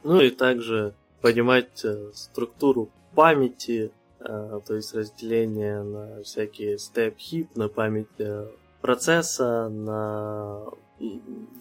[0.02, 7.68] Ну и также понимать э, структуру памяти, э, то есть разделение на всякие heap, на
[7.68, 8.48] память э,
[8.80, 10.64] процесса, на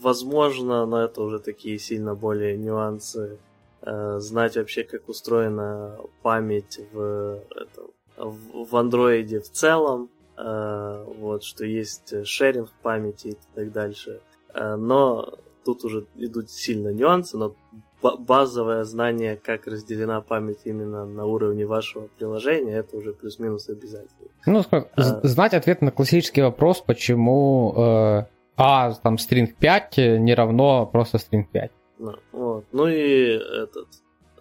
[0.02, 3.40] возможно, но это уже такие сильно более нюансы,
[3.82, 12.70] знать вообще, как устроена память в, этом, в, андроиде в целом, вот, что есть шеринг
[12.82, 14.20] памяти и так дальше.
[14.54, 17.56] Но тут уже идут сильно нюансы, но
[18.02, 24.30] базовое знание, как разделена память именно на уровне вашего приложения, это уже плюс-минус обязательно.
[24.46, 25.20] Ну, А.
[25.24, 28.26] знать ответ на классический вопрос, почему э,
[28.58, 31.72] А, там, string 5 не равно просто string 5.
[32.00, 32.66] Ну, вот.
[32.72, 33.88] ну и этот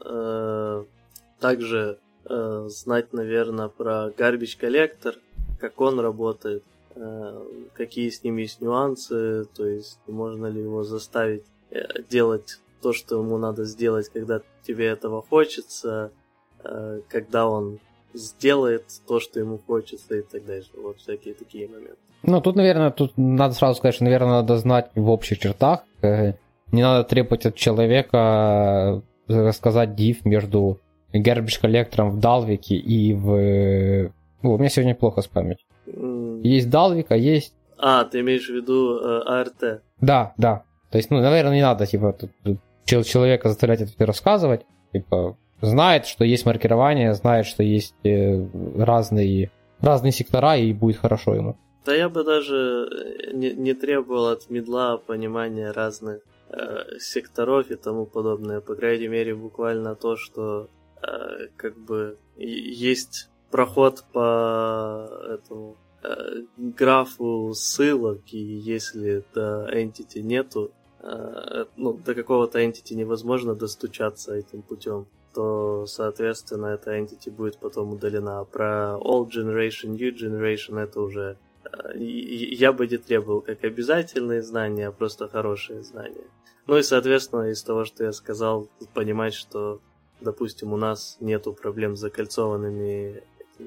[0.05, 0.85] э,
[1.41, 5.17] также э, знать, наверное, про garbage collector,
[5.61, 6.63] как он работает,
[6.95, 7.43] э,
[7.75, 13.19] какие с ним есть нюансы, то есть можно ли его заставить э, делать то, что
[13.19, 16.11] ему надо сделать, когда тебе этого хочется,
[16.65, 17.79] э, когда он
[18.15, 20.65] сделает то, что ему хочется и так далее.
[20.77, 21.99] Вот всякие такие моменты.
[22.23, 25.85] Ну, тут, наверное, тут надо сразу сказать, что, наверное, надо знать в общих чертах.
[26.03, 26.35] Э,
[26.73, 30.81] не надо требовать от человека рассказать div между
[31.13, 34.11] garbage коллектором в Dalvik и в...
[34.43, 35.67] О, у меня сегодня плохо с памятью.
[36.43, 37.55] Есть Dalvik, а есть...
[37.79, 39.81] А, ты имеешь в виду э, ART?
[40.01, 40.65] Да, да.
[40.91, 42.31] То есть, ну, наверное, не надо, типа, тут,
[42.89, 44.67] человека заставлять это рассказывать.
[44.93, 48.47] Типа, знает, что есть маркирование, знает, что есть э,
[48.77, 51.57] разные, разные сектора, и будет хорошо ему.
[51.85, 56.21] Да я бы даже э, не, не требовал от медла понимания разных
[56.51, 58.61] э, секторов и тому подобное.
[58.61, 60.69] По крайней мере, буквально то, что
[61.03, 70.73] э, как бы есть проход по этому э, графу ссылок, и если до entity нету,
[71.01, 78.41] ну, до какого-то entity невозможно достучаться этим путем, то, соответственно, эта entity будет потом удалена.
[78.41, 84.43] А про old generation, new generation это уже э, я бы не требовал как обязательные
[84.43, 86.27] знания, а просто хорошие знания.
[86.67, 89.81] Ну и, соответственно, из того, что я сказал, понимать, что,
[90.21, 93.23] допустим, у нас нету проблем с закольцованными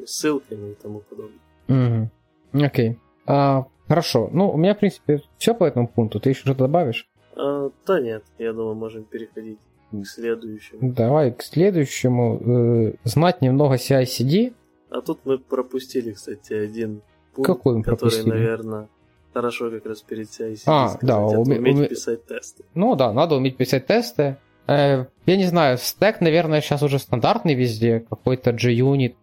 [0.05, 2.11] ссылками и тому подобное.
[2.53, 2.99] Окей.
[3.25, 4.29] А, хорошо.
[4.31, 6.19] Ну, у меня, в принципе, все по этому пункту.
[6.19, 7.09] Ты еще что-то добавишь?
[7.35, 9.59] А, да нет, я думаю, можем переходить
[9.91, 10.93] к следующему.
[10.93, 12.39] Давай к следующему.
[12.39, 14.53] Э, знать немного CI-CD.
[14.89, 17.01] А тут мы пропустили, кстати, один
[17.33, 18.29] пункт, Какой мы который, пропустили?
[18.29, 18.89] наверное,
[19.33, 21.87] хорошо как раз перед CI-CD а, сказать, да, уме- уметь уме...
[21.87, 22.63] писать тесты.
[22.73, 24.37] Ну да, надо уметь писать тесты.
[24.67, 28.05] Э, я не знаю, стек, наверное, сейчас уже стандартный везде.
[28.09, 29.15] Какой-то JUnit,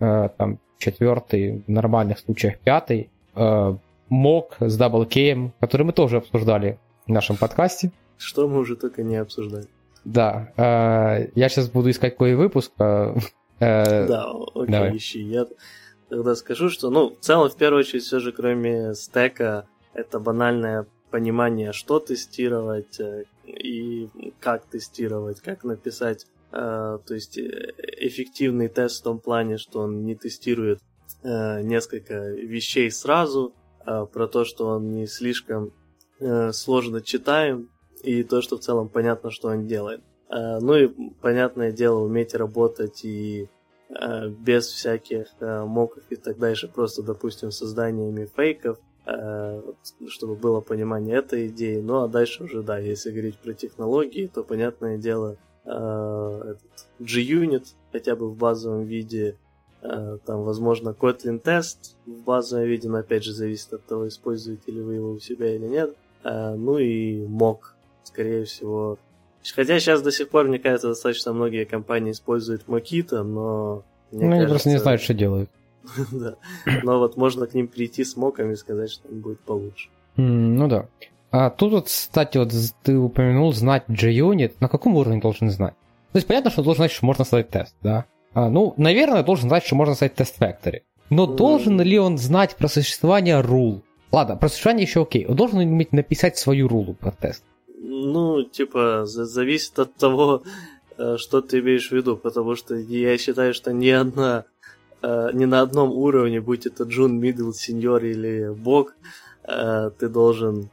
[0.00, 3.10] э, там, четвертый, в нормальных случаях пятый.
[3.34, 3.76] Э,
[4.08, 7.92] мок с даблкеем, который мы тоже обсуждали в нашем подкасте.
[8.16, 9.66] Что мы уже только не обсуждали.
[10.04, 12.72] Да, э, я сейчас буду искать какой выпуск.
[12.78, 13.14] Э,
[13.60, 14.96] э, да, окей, давай.
[14.96, 15.20] ищи.
[15.20, 15.46] Я
[16.08, 20.86] тогда скажу, что, ну, в целом, в первую очередь, все же, кроме стека, это банальное
[21.10, 24.08] понимание, что тестировать э, и
[24.40, 30.04] как тестировать, как написать, э, то есть э, эффективный тест в том плане, что он
[30.04, 30.80] не тестирует
[31.22, 33.54] э, несколько вещей сразу,
[33.86, 35.72] э, про то, что он не слишком
[36.24, 37.68] э, сложно читаем,
[38.04, 40.02] и то, что в целом понятно, что он делает.
[40.30, 40.88] Э, ну и,
[41.20, 43.48] понятное дело, уметь работать и
[43.88, 48.78] э, без всяких э, моков и так дальше, просто, допустим, созданиями фейков,
[50.08, 51.78] чтобы было понимание этой идеи.
[51.78, 55.36] Ну а дальше уже, да, если говорить про технологии, то, понятное дело,
[57.00, 59.36] G-Unit хотя бы в базовом виде,
[59.82, 64.80] там, возможно, Kotlin тест в базовом виде, но опять же зависит от того, используете ли
[64.80, 65.94] вы его у себя или нет.
[66.24, 67.58] Ну и mock
[68.02, 68.98] скорее всего.
[69.54, 73.82] Хотя сейчас до сих пор, мне кажется, достаточно многие компании используют Mockito, но...
[74.10, 75.50] Ну, кажется, они просто не знают, что делают.
[76.12, 76.36] да.
[76.82, 79.88] Но вот можно к ним прийти с моками и сказать, что им будет получше.
[80.16, 80.86] ну да.
[81.30, 82.52] А тут вот, кстати, вот
[82.84, 84.54] ты упомянул знать JUnit.
[84.60, 85.74] На каком уровне должен знать?
[86.12, 88.04] То есть понятно, что должен знать, что можно создать тест, да?
[88.34, 90.82] А, ну, наверное, должен знать, что можно создать test Factory.
[91.10, 91.36] Но mm.
[91.36, 93.82] должен ли он знать про существование rule?
[94.14, 95.26] Ладно, про существование еще окей.
[95.26, 97.42] Он должен уметь написать свою рулу про тест.
[97.66, 100.44] Ну, типа, зависит от того,
[100.96, 104.44] э, что ты имеешь в виду, потому что я считаю, что ни одна,
[105.02, 108.94] э, ни на одном уровне, будь это Джун, Мидл, Сеньор или Бог,
[109.42, 110.70] э, ты должен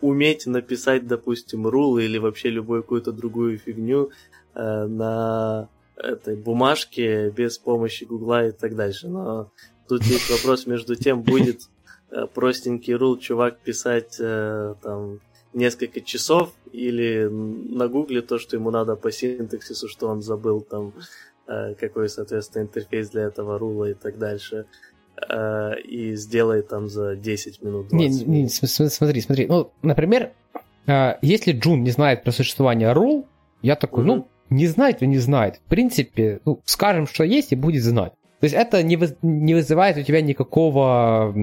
[0.00, 4.10] уметь написать, допустим, рул или вообще любую какую-то другую фигню
[4.54, 9.08] на этой бумажке без помощи Гугла и так дальше.
[9.08, 9.50] Но
[9.88, 11.62] тут есть вопрос между тем, будет
[12.34, 15.20] простенький рул чувак писать там
[15.54, 20.92] несколько часов, или на гугле то, что ему надо по синтаксису, что он забыл там,
[21.46, 24.66] э, какой, соответственно, интерфейс для этого рула и так дальше,
[25.28, 27.88] э, и сделает там за 10 минут.
[27.88, 29.46] 20 не, не, смотри, смотри.
[29.46, 30.32] Ну, например,
[30.86, 33.26] э, если Джун не знает про существование рул,
[33.62, 34.06] я такой, mm-hmm.
[34.06, 35.56] ну, не знает не знает.
[35.56, 38.12] В принципе, ну, скажем, что есть, и будет знать.
[38.40, 41.34] То есть это не, вы, не вызывает у тебя никакого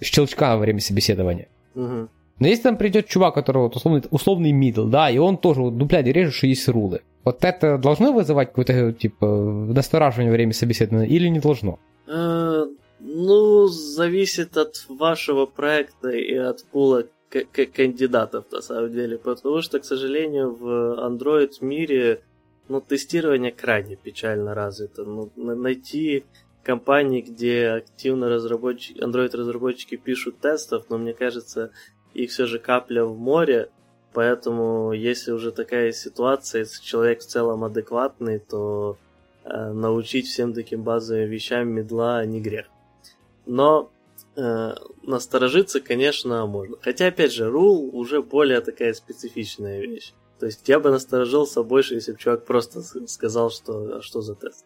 [0.00, 1.48] щелчка во время собеседования.
[1.74, 2.08] Угу.
[2.40, 5.76] Но если там придет чувак, которого вот условный, условный мидл, да, и он тоже вот
[5.76, 7.02] дуплять режет, что есть рулы.
[7.24, 11.78] Вот это должно вызывать какое-то, типа, настораживание во время собеседования или не должно?
[12.06, 12.66] Э,
[12.98, 17.04] ну, зависит от вашего проекта и от пула
[17.76, 19.18] кандидатов, на самом деле.
[19.18, 20.66] Потому что, к сожалению, в
[20.98, 22.22] Android мире
[22.68, 25.04] ну, тестирование крайне печально развито.
[25.04, 26.24] Ну, найти
[26.62, 31.70] компании, где активно разработчики, Android-разработчики пишут тестов, но мне кажется,
[32.14, 33.70] их все же капля в море,
[34.12, 38.96] поэтому если уже такая ситуация, если человек в целом адекватный, то
[39.44, 42.66] э, научить всем таким базовым вещам мидла не грех.
[43.46, 43.90] Но
[44.36, 46.76] э, насторожиться, конечно, можно.
[46.82, 50.12] Хотя, опять же, rule уже более такая специфичная вещь.
[50.38, 54.34] То есть я бы насторожился больше, если бы чувак просто сказал, что, а что за
[54.34, 54.64] тест.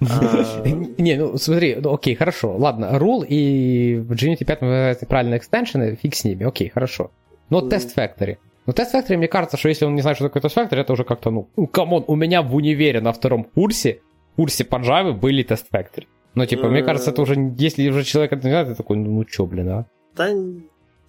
[0.00, 0.62] А,
[0.98, 5.86] не, ну смотри, ну окей, хорошо, ладно, rule и в JUnit 5 называются правильные extension
[5.86, 7.10] ы, фиг с ними, окей, хорошо.
[7.48, 8.38] Но test Factory.
[8.66, 10.92] Ну, test Factory, мне кажется, что если он не знает, что такое test Factory, это
[10.92, 14.02] уже как-то, ну, ну, come on, у меня в универе на втором курсе,
[14.34, 16.06] курсе по Java были тест Factory.
[16.34, 19.10] Ну, типа, мне кажется, это уже, если уже человек это не знает, ты такой, ну,
[19.10, 19.86] ну чё, блин, а?
[20.16, 20.30] Да,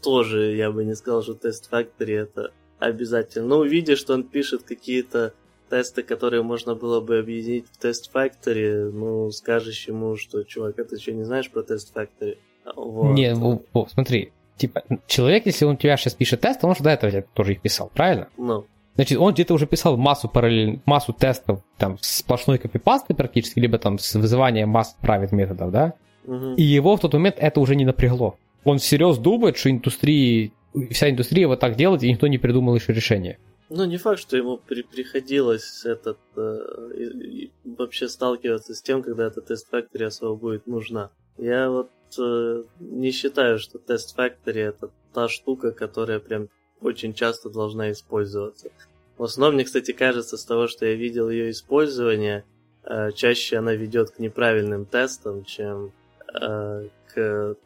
[0.02, 3.48] тоже я бы не сказал, что тест Factory это обязательно.
[3.48, 5.34] Но увидишь, что он пишет какие-то
[5.70, 11.00] тесты, которые можно было бы объединить в тест Factory, ну, скажешь ему, что, чувак, это
[11.00, 12.38] что, не знаешь про тест Factory?
[12.76, 13.14] Вот.
[13.14, 16.84] Не, ну, вот, смотри, типа, человек, если он у тебя сейчас пишет тест, он же
[16.84, 18.28] до этого тоже их писал, правильно?
[18.38, 18.66] Ну.
[18.96, 24.00] Значит, он где-то уже писал массу параллель, массу тестов, там, сплошной копипасты практически, либо там
[24.00, 25.94] с вызыванием масс правит методов, да?
[26.26, 26.56] Угу.
[26.56, 28.38] И его в тот момент это уже не напрягло.
[28.64, 30.52] Он всерьез думает, что индустрии,
[30.90, 33.38] вся индустрия вот так делает, и никто не придумал еще решение.
[33.70, 37.04] Ну, не факт, что ему при- приходилось этот э, и,
[37.44, 41.12] и вообще сталкиваться с тем, когда эта тест Factory особо будет нужна.
[41.38, 46.48] Я вот э, не считаю, что тест Factory это та штука, которая прям
[46.80, 48.70] очень часто должна использоваться.
[49.18, 52.46] В основном, мне, кстати, кажется, с того, что я видел ее использование,
[52.84, 55.92] э, чаще она ведет к неправильным тестам, чем
[56.40, 57.58] э, к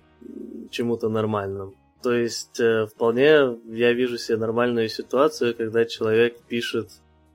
[0.71, 1.75] чему-то нормальному.
[2.01, 6.89] То есть э, вполне я вижу себе нормальную ситуацию, когда человек пишет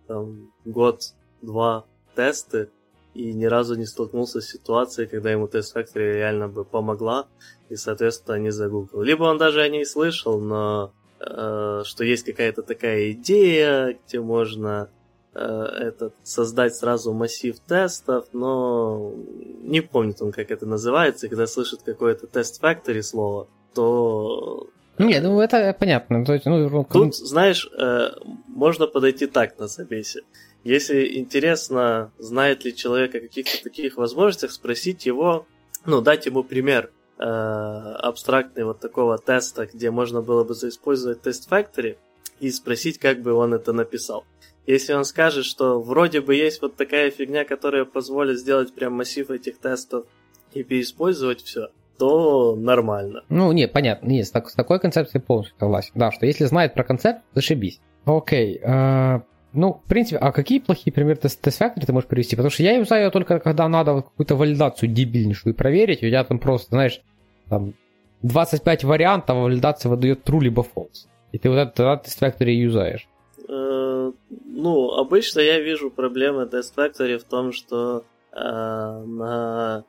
[0.07, 2.69] там год-два тесты
[3.15, 7.27] и ни разу не столкнулся с ситуацией, когда ему тест Factory реально бы помогла
[7.69, 9.03] и, соответственно, не загуглил.
[9.03, 14.91] Либо он даже о ней слышал, но э, что есть какая-то такая идея, где можно
[15.35, 19.15] э, этот, создать сразу массив тестов, но
[19.63, 24.69] не помнит он, как это называется, когда слышит какое-то тест Factory слово, то...
[24.99, 26.25] Не, ну это понятно.
[26.25, 28.11] То есть, ну, Тут, знаешь, э,
[28.49, 30.23] можно подойти так на забесе.
[30.65, 35.47] Если интересно, знает ли человек о каких-то таких возможностях, спросить его,
[35.85, 41.49] ну, дать ему пример э, абстрактный вот такого теста, где можно было бы заиспользовать тест
[41.51, 41.99] Factory
[42.41, 44.25] и спросить, как бы он это написал.
[44.67, 49.31] Если он скажет, что вроде бы есть вот такая фигня, которая позволит сделать прям массив
[49.31, 50.07] этих тестов
[50.53, 51.69] и переиспользовать все,
[51.99, 53.23] то нормально.
[53.29, 55.93] Ну, нет, понятно, нет, с, так, с такой концепцией полностью согласен.
[55.95, 57.81] Да, что если знает про концепт, зашибись.
[58.05, 59.21] Окей, э,
[59.53, 62.37] ну, в принципе, а какие плохие примеры тест Factory ты можешь привести?
[62.37, 66.39] Потому что я юзаю только, когда надо вот какую-то валидацию дебильнейшую проверить, у тебя там
[66.39, 67.01] просто, знаешь,
[67.49, 67.75] там
[68.23, 71.09] 25 вариантов, а валидация выдает true либо false.
[71.33, 73.09] И ты вот этот тест Factory юзаешь.
[73.49, 74.13] Э,
[74.45, 79.85] ну, обычно я вижу проблемы тест Factory в том, что э, на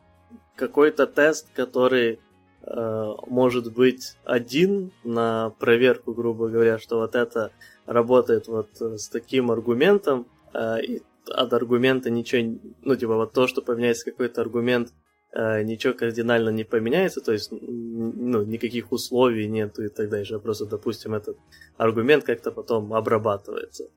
[0.57, 2.19] какой-то тест, который
[2.63, 7.51] э, может быть один на проверку, грубо говоря, что вот это
[7.85, 13.61] работает вот с таким аргументом, э, и от аргумента ничего, ну, типа вот то, что
[13.61, 14.93] поменяется какой-то аргумент,
[15.33, 20.65] э, ничего кардинально не поменяется, то есть, ну, никаких условий нету и так дальше, просто,
[20.65, 21.37] допустим, этот
[21.77, 23.89] аргумент как-то потом обрабатывается.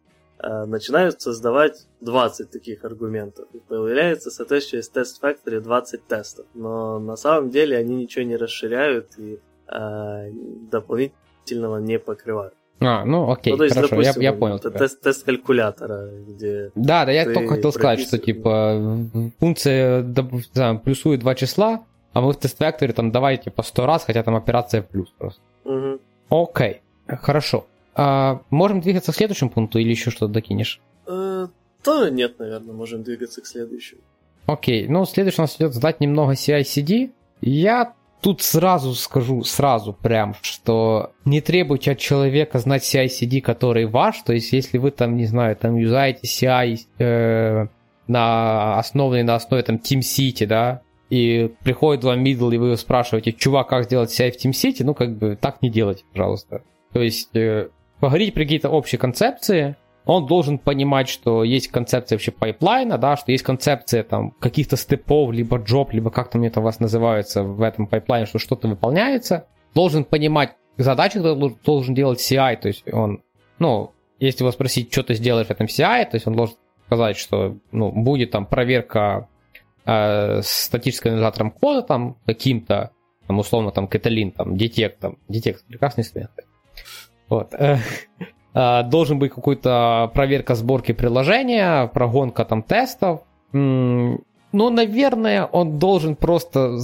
[0.43, 3.47] Э, начинают создавать 20 таких аргументов.
[3.53, 6.47] И появляется, соответственно, из тест Factory 20 тестов.
[6.55, 9.38] Но на самом деле они ничего не расширяют и
[9.68, 10.30] э,
[10.70, 12.55] дополнительного не покрывают.
[12.82, 14.57] А, ну окей, ну, то есть, хорошо, допустим, я, я понял.
[14.57, 16.70] Это тест, тест калькулятора, где.
[16.74, 19.07] Да, да, я только хотел сказать, что типа
[19.38, 21.84] функция да, плюсует два числа,
[22.14, 25.43] а мы в тест Factory там давайте типа 100 раз, хотя там операция плюс просто.
[25.64, 26.01] Угу.
[26.30, 27.66] Окей, хорошо.
[27.95, 30.80] А, можем двигаться к следующему пункту или еще что-то докинешь?
[31.07, 31.49] Э,
[31.84, 34.01] да нет, наверное, можем двигаться к следующему.
[34.47, 37.11] Окей, ну следующий у нас идет сдать немного CI-CD.
[37.41, 44.22] Я тут сразу скажу, сразу прям, что не требуйте от человека знать CI-CD, который ваш,
[44.22, 47.66] то есть если вы там, не знаю, там юзаете CI э,
[48.07, 53.68] на основанный на основе там TeamCity, да, и приходит вам middle, и вы спрашиваете, чувак,
[53.68, 56.62] как сделать CI в TeamCity, ну как бы так не делайте, пожалуйста.
[56.93, 57.70] То есть э,
[58.01, 59.76] поговорить про какие-то общие концепции,
[60.07, 64.76] он должен понимать, что есть концепция вообще pipeline а, да, что есть концепция там каких-то
[64.76, 68.26] step ов, либо job, либо как там это у вас называется в этом pipeline е,
[68.26, 69.46] что что-то выполняется.
[69.74, 73.22] Должен понимать задачи, которые должен делать CI, то есть он,
[73.59, 77.16] ну, если его спросить, что ты сделаешь в этом CI, то есть он должен сказать,
[77.16, 79.28] что ну, будет там проверка
[79.84, 82.90] э, статическим анализатором кода там каким-то,
[83.26, 86.30] там, условно, там, Каталин, там, детект, там, детект, прекрасный смех.
[87.31, 87.55] Вот.
[87.55, 87.78] Э,
[88.91, 93.22] должен быть какой-то проверка сборки приложения, прогонка там тестов.
[93.53, 94.20] ну,
[94.53, 96.76] наверное, он должен просто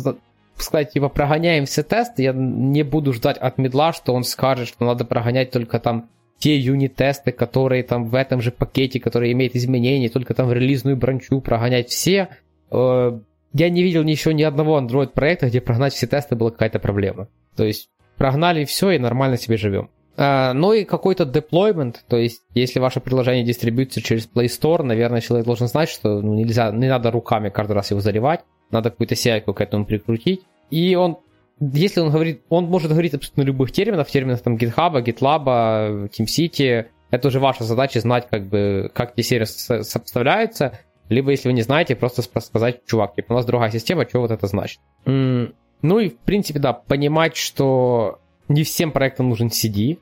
[0.57, 4.85] сказать, типа, прогоняем все тесты, я не буду ждать от медла, что он скажет, что
[4.85, 10.09] надо прогонять только там те юнит-тесты, которые там в этом же пакете, которые имеют изменения,
[10.09, 12.29] только там в релизную бранчу прогонять все.
[12.71, 13.19] Э,
[13.53, 17.29] я не видел еще ни одного Android проекта, где прогнать все тесты была какая-то проблема.
[17.57, 19.91] То есть прогнали все и нормально себе живем.
[20.17, 25.21] А, ну и какой-то деплоймент, то есть если ваше приложение дистрибьютится через Play Store, наверное,
[25.21, 28.41] человек должен знать, что ну, нельзя, не надо руками каждый раз его заливать,
[28.71, 30.43] надо какую-то CI к этому прикрутить.
[30.71, 31.19] И он,
[31.61, 37.29] если он говорит, он может говорить абсолютно любых терминов, терминов там GitHub, GitLab, TeamCity, это
[37.29, 41.95] уже ваша задача знать, как бы, как эти сервисы сопоставляются, либо, если вы не знаете,
[41.95, 44.81] просто сказать, чувак, типа, у нас другая система, что вот это значит.
[45.05, 49.99] Ну и, в принципе, да, понимать, что не всем проектам нужен CD,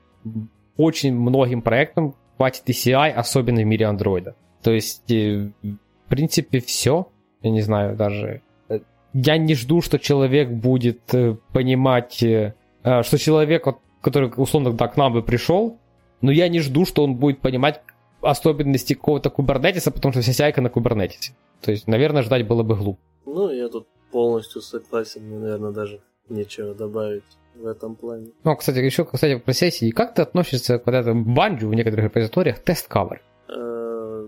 [0.77, 4.35] очень многим проектам хватит ECI, особенно в мире андроида.
[4.61, 7.07] То есть, э, в принципе, все.
[7.41, 8.41] Я не знаю, даже...
[8.69, 8.79] Э,
[9.13, 13.65] я не жду, что человек будет э, понимать, что человек,
[14.01, 15.77] который, условно, да, к нам бы пришел,
[16.21, 17.81] но я не жду, что он будет понимать
[18.21, 21.35] особенности какого-то кубернетиса, потому что вся сяйка на кубернетисе.
[21.61, 22.99] То есть, наверное, ждать было бы глупо.
[23.25, 27.23] Ну, я тут полностью согласен, мне, наверное, даже нечего добавить
[27.55, 28.27] в этом плане.
[28.43, 29.91] Ну, кстати, еще, кстати, про сессии.
[29.91, 33.21] Как ты относишься к вот этому банджу в некоторых репозиториях тест-кавер?
[33.49, 34.27] Э,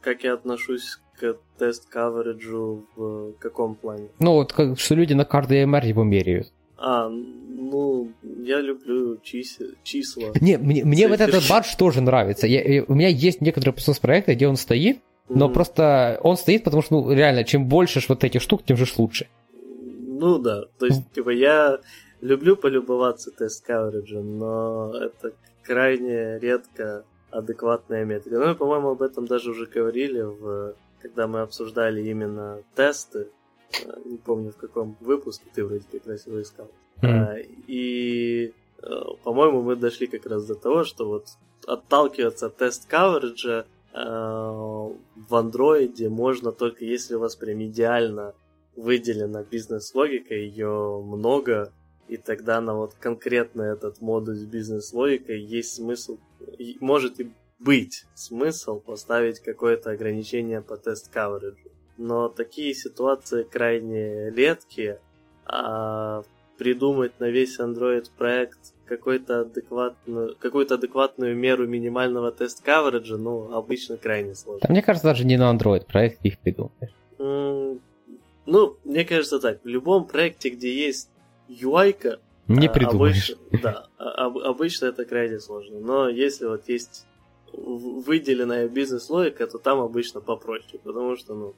[0.00, 4.08] как я отношусь к тест-кавериджу в каком плане?
[4.18, 6.52] Ну, вот как, что люди на каждый MR его меряют.
[6.78, 10.28] А, ну, я люблю чисел, числа.
[10.40, 12.46] Не, мне, мне вот этот бадж тоже нравится.
[12.46, 14.98] Я, у меня есть некоторые проекты, где он стоит,
[15.28, 15.52] но mm-hmm.
[15.52, 19.26] просто он стоит, потому что, ну, реально, чем больше вот этих штук, тем же лучше.
[20.18, 21.78] Ну да, то есть, типа, я
[22.20, 28.38] люблю полюбоваться тест-кавериджем, но это крайне редко адекватная метрика.
[28.38, 33.28] Ну, мы, по-моему, об этом даже уже говорили, в, когда мы обсуждали именно тесты.
[33.84, 36.70] Э, не помню, в каком выпуске ты вроде как раз его искал.
[37.02, 37.64] Mm-hmm.
[37.66, 38.90] И, э,
[39.24, 41.26] по-моему, мы дошли как раз до того, что вот
[41.66, 44.94] отталкиваться от тест-кавериджа в
[45.30, 48.34] андроиде можно только если у вас прям идеально
[48.76, 51.72] выделена бизнес-логика, ее много,
[52.08, 56.18] и тогда на вот конкретно этот модуль с бизнес-логикой есть смысл,
[56.80, 61.70] может и быть смысл поставить какое-то ограничение по тест-кавериджу.
[61.96, 65.00] Но такие ситуации крайне редкие,
[65.46, 66.22] а
[66.58, 74.34] придумать на весь Android проект какой-то адекватную, какую-то адекватную меру минимального тест-кавериджа, ну, обычно крайне
[74.34, 74.60] сложно.
[74.66, 76.94] Да, мне кажется, даже не на Android проект их придумаешь.
[77.18, 77.80] Mm,
[78.46, 81.10] ну, мне кажется так, в любом проекте, где есть
[81.48, 82.18] UI-ка,
[82.48, 83.30] не а, придумаешь.
[83.30, 85.80] Обычно, да, а, обычно это крайне сложно.
[85.80, 87.06] Но если вот есть
[87.52, 91.54] выделенная бизнес-логика, то там обычно попроще, потому что, ну,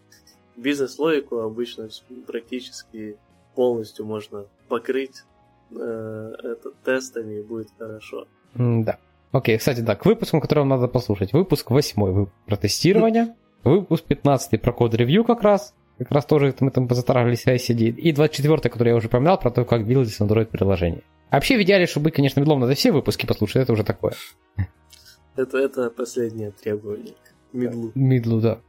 [0.57, 1.89] бизнес-логику обычно
[2.26, 3.16] практически
[3.55, 5.24] полностью можно покрыть
[5.70, 8.26] э, это тестами и будет хорошо.
[8.55, 8.99] да.
[9.30, 11.32] Окей, кстати, да, к выпускам, которые вам надо послушать.
[11.32, 16.86] Выпуск 8 про тестирование, выпуск 15 про код-ревью как раз, как раз тоже мы там
[16.86, 17.90] позатрагивали CI-CD.
[17.90, 21.03] И 24 который я уже упоминал, про то, как билдить Android-приложение.
[21.30, 24.14] А вообще, в идеале, чтобы быть, конечно, медлом, надо все выпуски послушать, это уже такое.
[25.36, 27.92] Это, это последнее требование к медлу.
[27.94, 28.61] Медлу, да.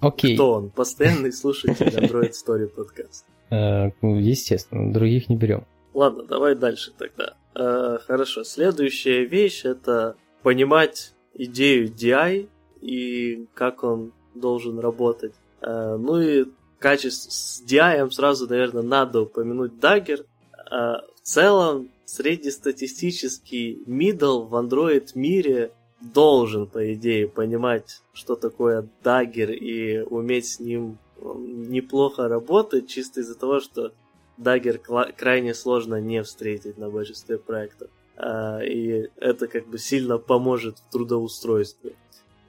[0.00, 0.34] Окей.
[0.34, 0.70] Кто он?
[0.70, 3.26] Постоянный слушатель Android Story подкаст.
[3.50, 5.64] Э, ну, естественно, других не берем.
[5.94, 7.34] Ладно, давай дальше тогда.
[7.54, 12.48] Э, хорошо, следующая вещь это понимать идею DI
[12.80, 15.34] и как он должен работать.
[15.60, 16.46] Э, ну и
[16.82, 20.26] качестве с DI сразу, наверное, надо упомянуть Dagger.
[20.70, 30.00] В целом, среднестатистический middle в Android мире должен, по идее, понимать, что такое Dagger и
[30.00, 33.92] уметь с ним неплохо работать, чисто из-за того, что
[34.38, 37.90] Dagger крайне сложно не встретить на большинстве проектов.
[38.16, 41.94] А, и это как бы сильно поможет в трудоустройстве.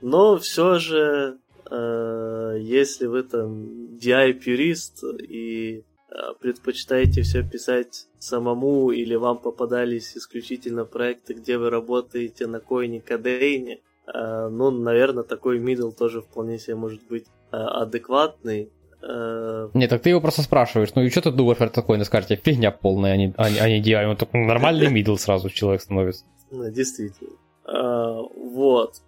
[0.01, 9.15] Но все же, а, если вы там DI-пюрист и а, предпочитаете все писать самому или
[9.15, 16.21] вам попадались исключительно проекты, где вы работаете на койне кадейне, ну, наверное, такой middle тоже
[16.21, 18.69] вполне себе может быть адекватный.
[19.01, 22.35] Не, так ты его просто спрашиваешь, ну и что ты думаешь про такой, на скажете,
[22.35, 26.25] фигня полная, а не, а, а не DI, он такой нормальный мидл сразу человек становится.
[26.51, 27.31] Да, действительно.
[27.65, 29.01] А, вот.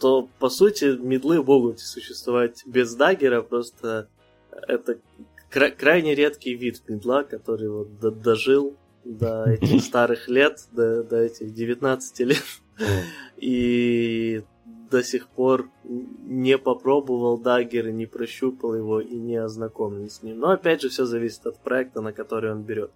[0.00, 4.08] То, по сути, медлы могут существовать без даггера, просто
[4.68, 4.98] это
[5.50, 11.16] кра- крайне редкий вид медла, который вот д- дожил до этих старых лет, до, до
[11.16, 12.44] этих 19 лет.
[13.36, 14.42] И
[14.90, 20.38] до сих пор не попробовал Dagger, не прощупал его и не ознакомлен с ним.
[20.38, 22.90] Но опять же все зависит от проекта, на который он берет.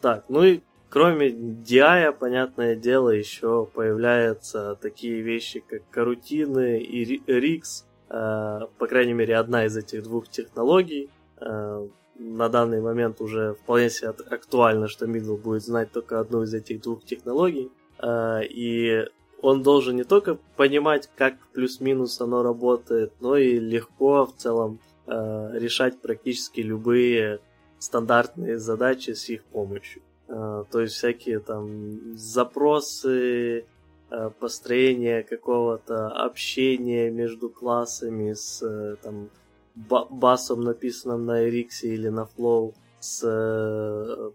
[0.00, 0.60] Так, ну и
[0.94, 7.62] кроме DI, понятное дело, еще появляются такие вещи, как карутины и RIX.
[8.10, 11.10] Э, по крайней мере, одна из этих двух технологий.
[11.40, 16.54] Э, на данный момент уже вполне себе актуально, что Middle будет знать только одну из
[16.54, 17.72] этих двух технологий.
[17.98, 19.04] Э, и
[19.42, 26.00] он должен не только понимать, как плюс-минус оно работает, но и легко в целом решать
[26.00, 27.40] практически любые
[27.78, 30.00] стандартные задачи с их помощью.
[30.28, 33.66] Э, то есть всякие там запросы,
[34.10, 39.28] э, построение какого-то общения между классами с э, там,
[39.74, 43.20] басом, написанным на Elixir или на Flow, с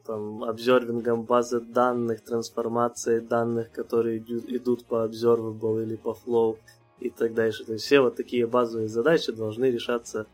[0.05, 6.55] там, обзервингом базы данных, трансформацией данных, которые идут по observable или по flow
[6.99, 7.65] и так дальше.
[7.65, 10.27] То есть все вот такие базовые задачи должны решаться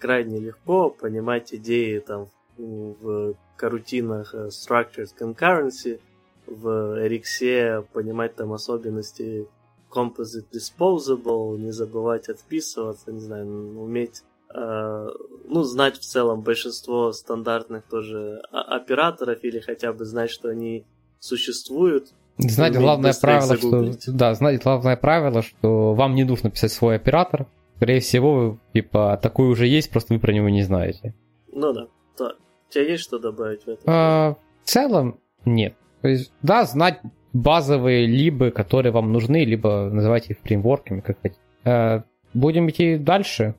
[0.00, 6.00] крайне легко, понимать идеи там в карутинах э, structured concurrency,
[6.46, 6.66] в
[7.06, 9.46] RX понимать там особенности
[9.90, 13.46] composite disposable, не забывать отписываться, не знаю,
[13.80, 14.22] уметь
[14.54, 15.08] Э,
[15.44, 20.86] ну, знать в целом большинство стандартных тоже операторов или хотя бы знать, что они
[21.20, 22.08] существуют.
[22.38, 27.46] Знать главное правило, что, да, знать главное правило, что вам не нужно писать свой оператор.
[27.76, 31.14] Скорее всего, типа, такой уже есть, просто вы про него не знаете.
[31.52, 31.88] Ну да.
[32.16, 32.36] Так.
[32.68, 33.84] У тебя есть что добавить в этом?
[33.86, 35.74] А, в целом, нет.
[36.02, 37.00] То есть, да, знать
[37.32, 41.40] базовые либо, которые вам нужны, либо называйте их фреймворками, как хотите.
[41.64, 42.02] А,
[42.34, 43.54] будем идти дальше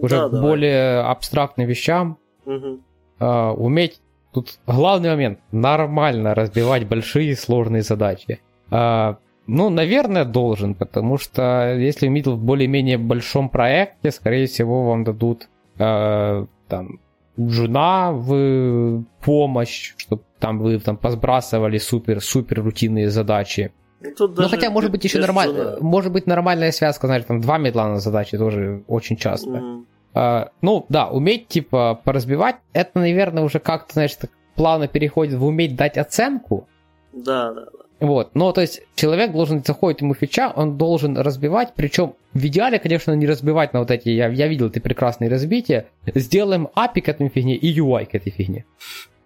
[0.00, 2.18] уже да, к более абстрактным вещам.
[2.46, 2.80] Угу.
[3.20, 4.00] Uh, уметь
[4.32, 8.40] тут главный момент нормально разбивать большие сложные задачи.
[8.70, 15.04] Uh, ну, наверное, должен, потому что если middle в более-менее большом проекте, скорее всего, вам
[15.04, 17.00] дадут uh, там
[17.36, 23.72] жена в помощь, чтобы там вы там посбрасывали супер-супер рутинные задачи.
[24.00, 27.58] Ну, тут ну хотя, может быть, еще нормально, может быть, нормальная связка, знаешь, там два
[27.58, 29.50] медла на задачи тоже очень часто.
[29.50, 29.84] Mm.
[30.12, 35.44] Uh, ну, да, уметь, типа, поразбивать, это, наверное, уже как-то, знаешь, так плавно переходит в
[35.44, 36.66] уметь дать оценку.
[37.12, 37.84] Да, да, да.
[38.00, 42.78] Вот, но, то есть, человек должен, заходит ему фича, он должен разбивать, причем в идеале,
[42.78, 47.08] конечно, не разбивать на вот эти, я, я видел эти прекрасные разбития, сделаем API к
[47.10, 48.64] этой фигне и UI к этой фигне.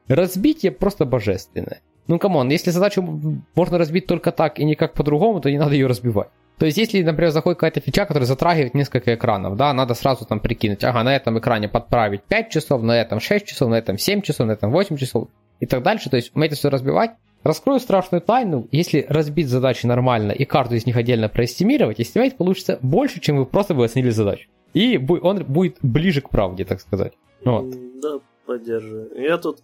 [0.09, 1.81] Разбитие просто божественное.
[2.09, 3.03] Ну, come on, если задачу
[3.55, 6.29] можно разбить только так и никак по-другому, то не надо ее разбивать.
[6.59, 10.41] То есть, если, например, заходит какая-то фича, которая затрагивает несколько экранов, да, надо сразу там
[10.41, 14.20] прикинуть, ага, на этом экране подправить 5 часов, на этом 6 часов, на этом 7
[14.20, 15.29] часов, на этом 8 часов
[15.61, 16.11] и так дальше.
[16.11, 17.12] То есть, уметь это все разбивать.
[17.45, 22.78] Раскрою страшную тайну, если разбить задачи нормально и каждую из них отдельно проэстимировать, эстимировать получится
[22.80, 24.49] больше, чем вы просто бы оценили задачу.
[24.72, 27.12] И он будет ближе к правде, так сказать.
[27.45, 27.70] Вот.
[28.01, 29.11] Да, поддерживаю.
[29.20, 29.59] Я тут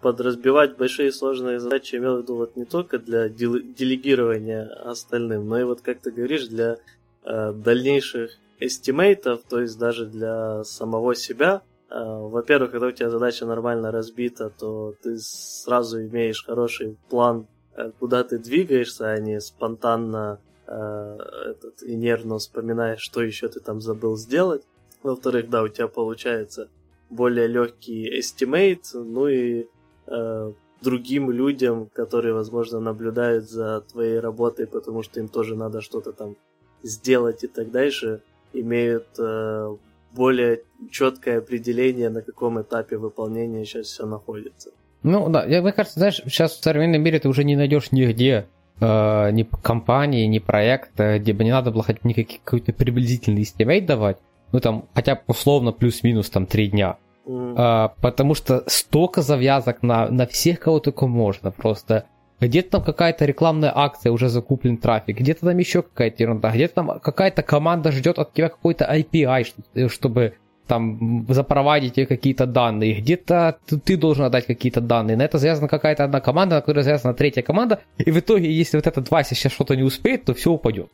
[0.00, 5.64] подразбивать большие сложные задачи имел в виду вот не только для делегирования остальным, но и
[5.64, 6.78] вот, как ты говоришь, для
[7.24, 11.62] э, дальнейших estimate ов, то есть даже для самого себя.
[11.92, 17.90] Э, во-первых, когда у тебя задача нормально разбита, то ты сразу имеешь хороший план, э,
[17.98, 21.18] куда ты двигаешься, а не спонтанно э,
[21.50, 24.62] этот, и нервно вспоминаешь, что еще ты там забыл сделать.
[25.02, 26.68] Во-вторых, да, у тебя получается
[27.10, 29.66] более легкий estimate, ну и
[30.06, 36.12] э, другим людям, которые, возможно, наблюдают за твоей работой, потому что им тоже надо что-то
[36.12, 36.36] там
[36.82, 38.22] сделать и так дальше,
[38.54, 39.76] имеют э,
[40.14, 44.70] более четкое определение, на каком этапе выполнения сейчас все находится.
[45.02, 48.46] Ну да, я, мне кажется, знаешь, сейчас в современном мире ты уже не найдешь нигде
[48.80, 53.86] э, ни компании, ни проекта, где бы не надо было хоть никакой какой-то приблизительный estimate
[53.86, 54.18] давать,
[54.52, 56.98] ну там хотя бы условно плюс-минус там три дня.
[57.26, 57.54] Mm.
[57.56, 61.50] А, потому что столько завязок на, на всех, кого только можно.
[61.50, 62.06] Просто
[62.48, 67.00] где-то там какая-то рекламная акция, уже закуплен трафик, где-то там еще какая-то ерунда, где-то там
[67.00, 70.34] какая-то команда ждет от тебя какой-то API, чтобы
[70.66, 76.20] там запроводить какие-то данные, где-то ты должен отдать какие-то данные, на это завязана какая-то одна
[76.20, 79.76] команда, на которой завязана третья команда, и в итоге, если вот этот Вася сейчас что-то
[79.76, 80.88] не успеет, то все упадет.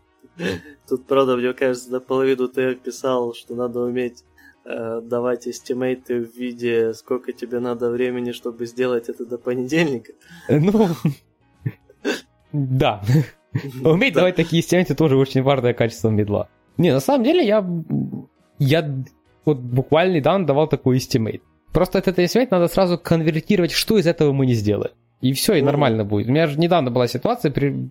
[0.89, 4.25] Тут, правда, мне кажется, наполовину ты описал, что надо уметь
[4.71, 10.13] Э, давать эстимейты в виде, сколько тебе надо времени, чтобы сделать это до понедельника.
[10.51, 10.89] Ну,
[12.53, 13.03] да.
[13.83, 16.49] Уметь давать такие estimate ы тоже очень важное качество мидла.
[16.77, 17.67] Не, на самом деле я,
[18.59, 18.95] я
[19.45, 21.43] вот буквально недавно давал такой estimate.
[21.73, 24.93] Просто этот estimate надо сразу конвертировать, что из этого мы не сделаем.
[25.21, 26.29] И все, и нормально будет.
[26.29, 27.91] У меня же недавно была ситуация, при,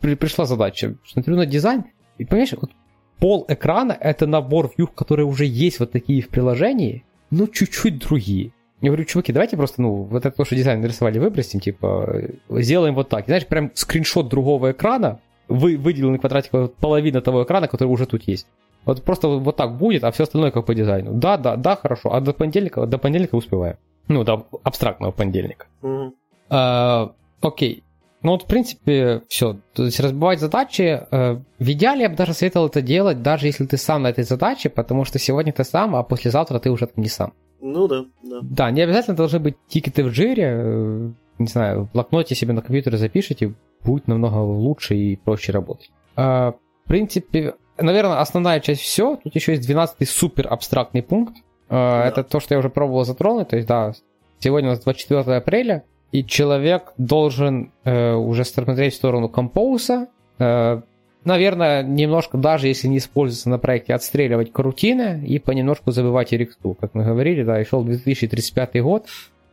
[0.00, 1.84] при, пришла задача, смотрю на дизайн,
[2.18, 2.70] и понимаешь, вот
[3.18, 8.52] пол экрана это набор вьюх, которые уже есть вот такие в приложении, но чуть-чуть другие.
[8.80, 12.94] Я говорю, чуваки, давайте просто, ну, вот это то, что дизайн нарисовали, выбросим, типа, сделаем
[12.94, 13.24] вот так.
[13.24, 15.18] И, знаешь, прям скриншот другого экрана,
[15.48, 18.46] вы, выделенный квадратик, половина того экрана, который уже тут есть.
[18.84, 21.12] Вот просто вот так будет, а все остальное как по дизайну.
[21.12, 22.12] Да, да, да, хорошо.
[22.12, 23.76] А до понедельника, до понедельника успеваю.
[24.06, 25.66] Ну, до абстрактного понедельника.
[25.82, 26.14] Мгм.
[26.48, 27.82] А, окей.
[28.22, 29.58] Ну вот, в принципе, все.
[29.74, 31.00] То есть разбивать задачи.
[31.10, 34.24] э, В идеале я бы даже советовал это делать, даже если ты сам на этой
[34.24, 37.32] задаче, потому что сегодня ты сам, а послезавтра ты уже там не сам.
[37.60, 38.38] Ну да, да.
[38.42, 40.44] Да, не обязательно должны быть тикеты в жире.
[40.44, 43.54] э, Не знаю, в блокноте себе на компьютере запишите,
[43.84, 45.90] будет намного лучше и проще работать.
[46.16, 46.52] А,
[46.84, 49.16] В принципе, наверное, основная часть все.
[49.16, 51.34] Тут еще есть 12-й супер абстрактный пункт.
[51.68, 53.48] А, Это то, что я уже пробовал затронуть.
[53.48, 53.92] То есть, да,
[54.38, 60.08] сегодня у нас 24 апреля, и человек должен э, уже смотреть в сторону компоуса.
[60.38, 60.80] Э,
[61.24, 66.76] наверное, немножко, даже если не используется на проекте, отстреливать карутины и понемножку забывать RX2.
[66.80, 69.06] Как мы говорили, да, и шел 2035 год,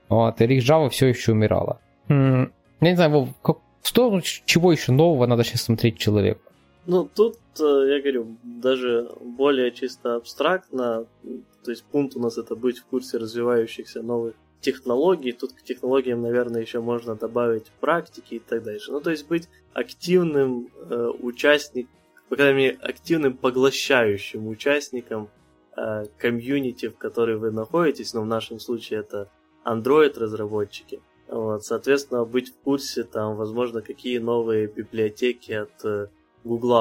[0.09, 1.79] вот, и Java все еще умирала.
[2.07, 2.51] М,
[2.81, 6.41] Я не знаю, как, что, чего еще нового надо сейчас смотреть человеку?
[6.87, 11.05] Ну, тут, э, я говорю, даже более чисто абстрактно,
[11.63, 14.35] то есть пункт у нас это быть в курсе развивающихся новых
[14.65, 18.91] технологий, тут к технологиям, наверное, еще можно добавить практики и так дальше.
[18.91, 21.91] Ну, то есть быть активным э, участником,
[22.29, 25.29] по крайней мере, активным поглощающим участником
[25.77, 26.05] э,
[26.89, 29.29] в которой вы находитесь, но в нашем случае это
[29.63, 30.99] Android-разработчики.
[31.27, 36.07] Вот, соответственно, быть в курсе, там, возможно, какие новые библиотеки от э,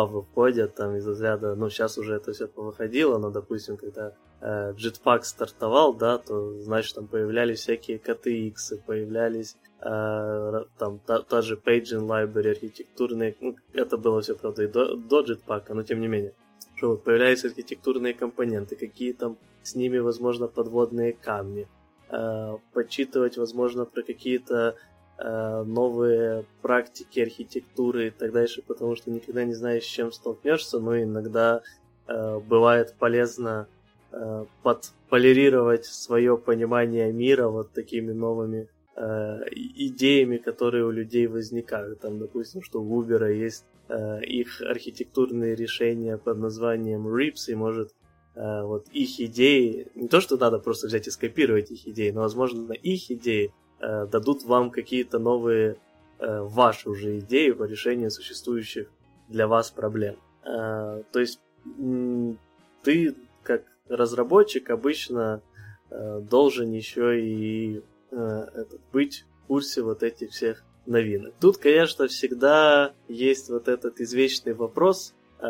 [0.06, 4.14] выходят, там, из разряда, ну, сейчас уже это все повыходило, но, допустим, когда
[4.44, 11.54] Jetpack стартовал, да, то, значит, там появлялись всякие KTX, появлялись э, там та, та же
[11.56, 16.08] Paging Library, архитектурные, ну, это было все, правда, и до, до Jetpack, но тем не
[16.08, 16.34] менее,
[16.76, 21.66] что вот появлялись архитектурные компоненты, какие там с ними, возможно, подводные камни,
[22.10, 24.76] э, почитывать, возможно, про какие-то
[25.16, 30.80] э, новые практики архитектуры и так дальше, потому что никогда не знаешь, с чем столкнешься,
[30.80, 31.62] но иногда
[32.08, 33.68] э, бывает полезно
[34.14, 42.00] э, подполирировать свое понимание мира вот такими новыми э, идеями, которые у людей возникают.
[42.00, 47.90] Там, допустим, что у Uber есть э, их архитектурные решения под названием RIPS, и может
[48.34, 52.20] э, вот их идеи, не то, что надо просто взять и скопировать их идеи, но,
[52.20, 55.76] возможно, их идеи э, дадут вам какие-то новые
[56.18, 58.88] э, ваши уже идеи по решению существующих
[59.28, 60.16] для вас проблем.
[60.44, 61.40] Э, то есть
[62.82, 65.42] ты как разработчик обычно
[65.90, 71.34] э, должен еще и э, быть в курсе вот этих всех новинок.
[71.40, 75.46] Тут, конечно, всегда есть вот этот извечный вопрос, э,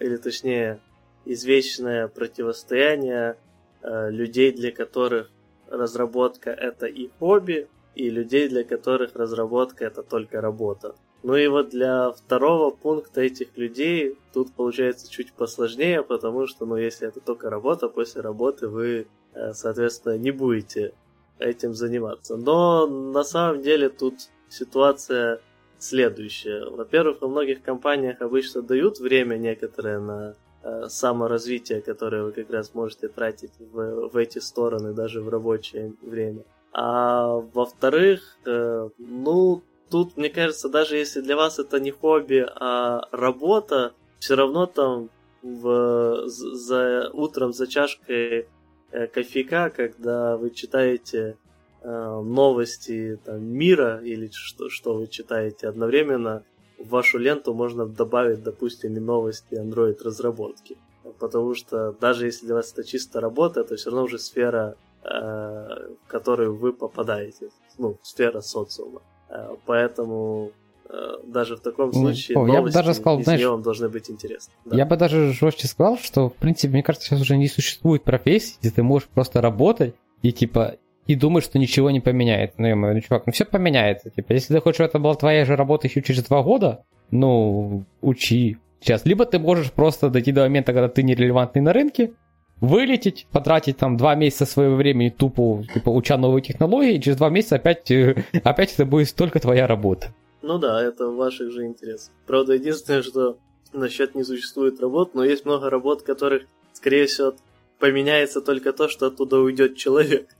[0.00, 0.80] или точнее,
[1.24, 3.36] извечное противостояние
[3.82, 5.30] э, людей, для которых
[5.68, 10.94] разработка это и хобби, и людей, для которых разработка это только работа.
[11.26, 16.76] Ну и вот для второго пункта этих людей тут получается чуть посложнее, потому что, ну,
[16.76, 20.94] если это только работа, после работы вы, э, соответственно, не будете
[21.40, 22.36] этим заниматься.
[22.36, 24.14] Но на самом деле тут
[24.48, 25.40] ситуация
[25.80, 26.70] следующая.
[26.70, 32.72] Во-первых, во многих компаниях обычно дают время некоторое на э, саморазвитие, которое вы как раз
[32.72, 36.44] можете тратить в, в эти стороны, даже в рабочее время.
[36.72, 43.08] А во-вторых, э, ну, тут, мне кажется, даже если для вас это не хобби, а
[43.12, 45.10] работа, все равно там
[45.42, 48.48] в, за утром за чашкой
[48.90, 51.36] э, кофейка, когда вы читаете
[51.82, 56.42] э, новости там, мира или что, что вы читаете одновременно,
[56.78, 60.76] в вашу ленту можно добавить, допустим, и новости Android разработки.
[61.18, 65.08] Потому что даже если для вас это чисто работа, это все равно уже сфера, э,
[65.08, 67.50] в которую вы попадаете.
[67.78, 69.02] Ну, сфера социума.
[69.28, 70.52] Э, поэтому
[70.88, 74.52] э, даже в таком случае О, я бы даже сказал, знаешь, вам должны быть интересны.
[74.64, 74.76] Да.
[74.76, 78.56] Я бы даже жестче сказал, что, в принципе, мне кажется, сейчас уже не существует профессии,
[78.60, 82.54] где ты можешь просто работать и, типа, и думать, что ничего не поменяет.
[82.58, 84.10] Ну, я говорю, ну, чувак, ну все поменяется.
[84.10, 87.84] Типа, если ты хочешь, чтобы это была твоя же работа еще через два года, ну,
[88.00, 89.04] учи сейчас.
[89.04, 92.12] Либо ты можешь просто дойти до момента, когда ты нерелевантный на рынке,
[92.60, 97.28] вылететь, потратить там два месяца своего времени тупо, типа, уча новые технологии, и через два
[97.30, 100.08] месяца опять, э, опять это будет только твоя работа.
[100.42, 102.12] Ну да, это в ваших же интересах.
[102.26, 103.36] Правда, единственное, что
[103.72, 107.34] насчет не существует работ, но есть много работ, которых, скорее всего,
[107.78, 110.28] поменяется только то, что оттуда уйдет человек.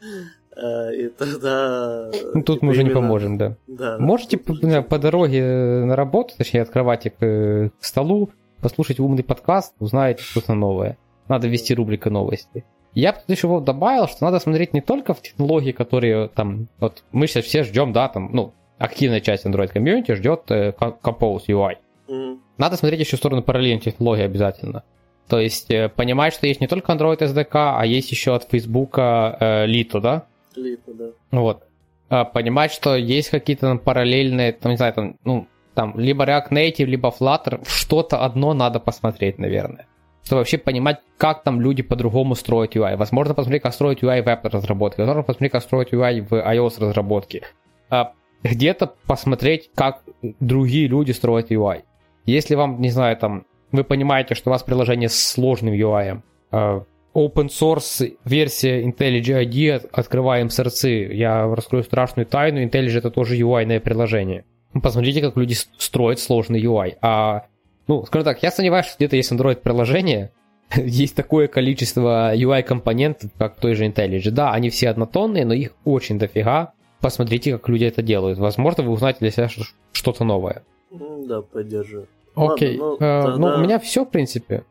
[0.58, 2.10] Э, И тогда...
[2.32, 3.56] Ну, тут типа, мы уже не именно- поможем, да.
[3.66, 3.98] Да.
[3.98, 5.42] Можете по, по дороге
[5.84, 8.30] на работу, точнее от кровати к, к столу,
[8.62, 10.96] послушать умный подкаст, узнаете что-то новое.
[11.28, 12.64] Надо вести рубрика новости.
[12.94, 17.04] Я бы еще вот добавил, что надо смотреть не только в технологии, которые там, вот
[17.12, 21.74] мы сейчас все ждем, да, там, ну, активная часть Android комьюнити ждет э, Compose UI.
[22.08, 22.38] Mm.
[22.58, 24.82] Надо смотреть еще в сторону параллельной технологии обязательно.
[25.28, 28.98] То есть э, понимать, что есть не только Android SDK, а есть еще от Facebook
[28.98, 30.26] э, Lito, да?
[30.56, 31.06] Lito, да.
[31.32, 31.64] Вот.
[32.08, 36.50] А, понимать, что есть какие-то там, параллельные, там, не знаю, там, ну, там, либо React
[36.50, 39.86] Native, либо Flutter, что-то одно надо посмотреть, наверное.
[40.26, 42.96] Чтобы вообще понимать, как там люди по-другому строят UI.
[42.96, 45.02] Возможно, посмотреть, как строить UI в веб-разработке.
[45.02, 47.44] Возможно, посмотреть, как строить UI в iOS-разработке.
[47.90, 48.12] А
[48.42, 50.02] где-то посмотреть, как
[50.40, 51.82] другие люди строят UI.
[52.24, 56.20] Если вам, не знаю, там, вы понимаете, что у вас приложение с сложным UI,
[56.50, 56.82] а,
[57.14, 61.08] open source версия IntelliJ IDE открываем сорцы.
[61.12, 64.44] Я раскрою страшную тайну, IntelliJ это тоже UI приложение.
[64.82, 66.96] Посмотрите, как люди строят сложный UI.
[67.00, 67.44] А,
[67.86, 70.32] ну, скажем так, я сомневаюсь, что где-то есть Android приложение,
[70.76, 74.30] есть такое количество UI-компонентов, как той же IntelliJ.
[74.30, 76.72] Да, они все однотонные, но их очень дофига.
[77.00, 78.38] Посмотрите, как люди это делают.
[78.38, 79.48] Возможно, вы узнаете для себя
[79.92, 80.64] что-то новое.
[80.90, 82.08] Да, поддерживаю.
[82.34, 82.78] Окей.
[82.78, 83.36] Ладно, ну, тогда...
[83.36, 84.64] ну, у меня все, в принципе.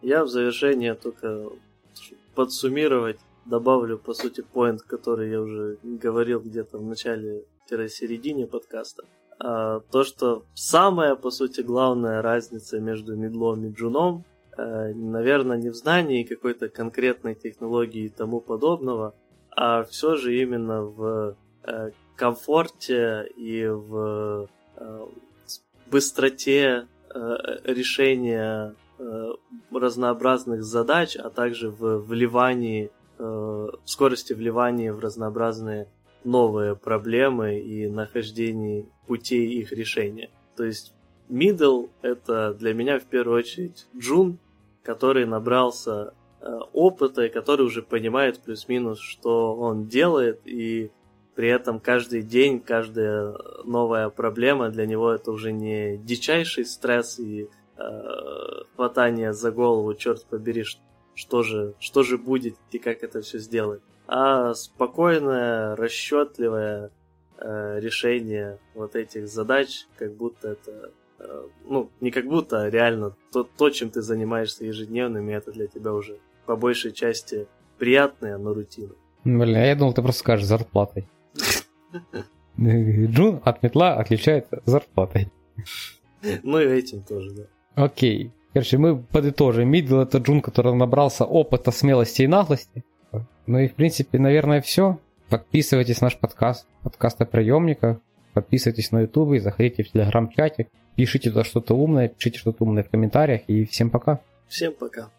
[0.00, 1.44] Я в завершение только
[2.34, 9.04] подсуммировать добавлю, по сути, поинт, который я уже говорил где-то в начале-середине подкаста.
[9.38, 14.24] А, то, что самая, по сути, главная разница между медлом и джуном,
[14.56, 19.14] э, наверное, не в знании какой-то конкретной технологии и тому подобного,
[19.50, 25.06] а все же именно в э, комфорте и в э,
[25.90, 26.86] быстроте
[27.64, 28.74] решения
[29.70, 35.88] разнообразных задач, а также в вливании, в скорости вливания в разнообразные
[36.24, 40.30] новые проблемы и нахождении путей их решения.
[40.56, 40.94] То есть
[41.28, 44.38] middle это для меня в первую очередь Джун,
[44.82, 50.90] который набрался э, опыта и который уже понимает плюс-минус, что он делает, и
[51.34, 57.48] при этом каждый день, каждая новая проблема для него это уже не дичайший стресс и
[57.76, 58.12] э,
[58.74, 60.64] хватание за голову, черт побери,
[61.14, 66.90] что же, что же будет и как это все сделать а спокойное, расчетливое
[67.38, 73.14] э, решение вот этих задач, как будто это, э, ну, не как будто, а реально
[73.32, 77.46] то, то, чем ты занимаешься ежедневно, и это для тебя уже по большей части
[77.78, 78.92] приятная, но рутина.
[79.24, 81.08] Блин, я думал, ты просто скажешь зарплатой.
[82.58, 85.30] Джун от мидла отличается зарплатой.
[86.42, 87.42] Ну и этим тоже, да.
[87.74, 88.32] Окей.
[88.52, 89.68] Короче, мы подытожим.
[89.68, 92.84] Мидл это Джун, который набрался опыта, смелости и наглости.
[93.46, 94.98] Ну и, в принципе, наверное, все.
[95.28, 97.98] Подписывайтесь на наш подкаст, подкаст о приемниках.
[98.34, 103.42] Подписывайтесь на YouTube, заходите в телеграм-чатик, пишите туда что-то умное, пишите что-то умное в комментариях.
[103.46, 104.20] И всем пока.
[104.48, 105.10] Всем пока.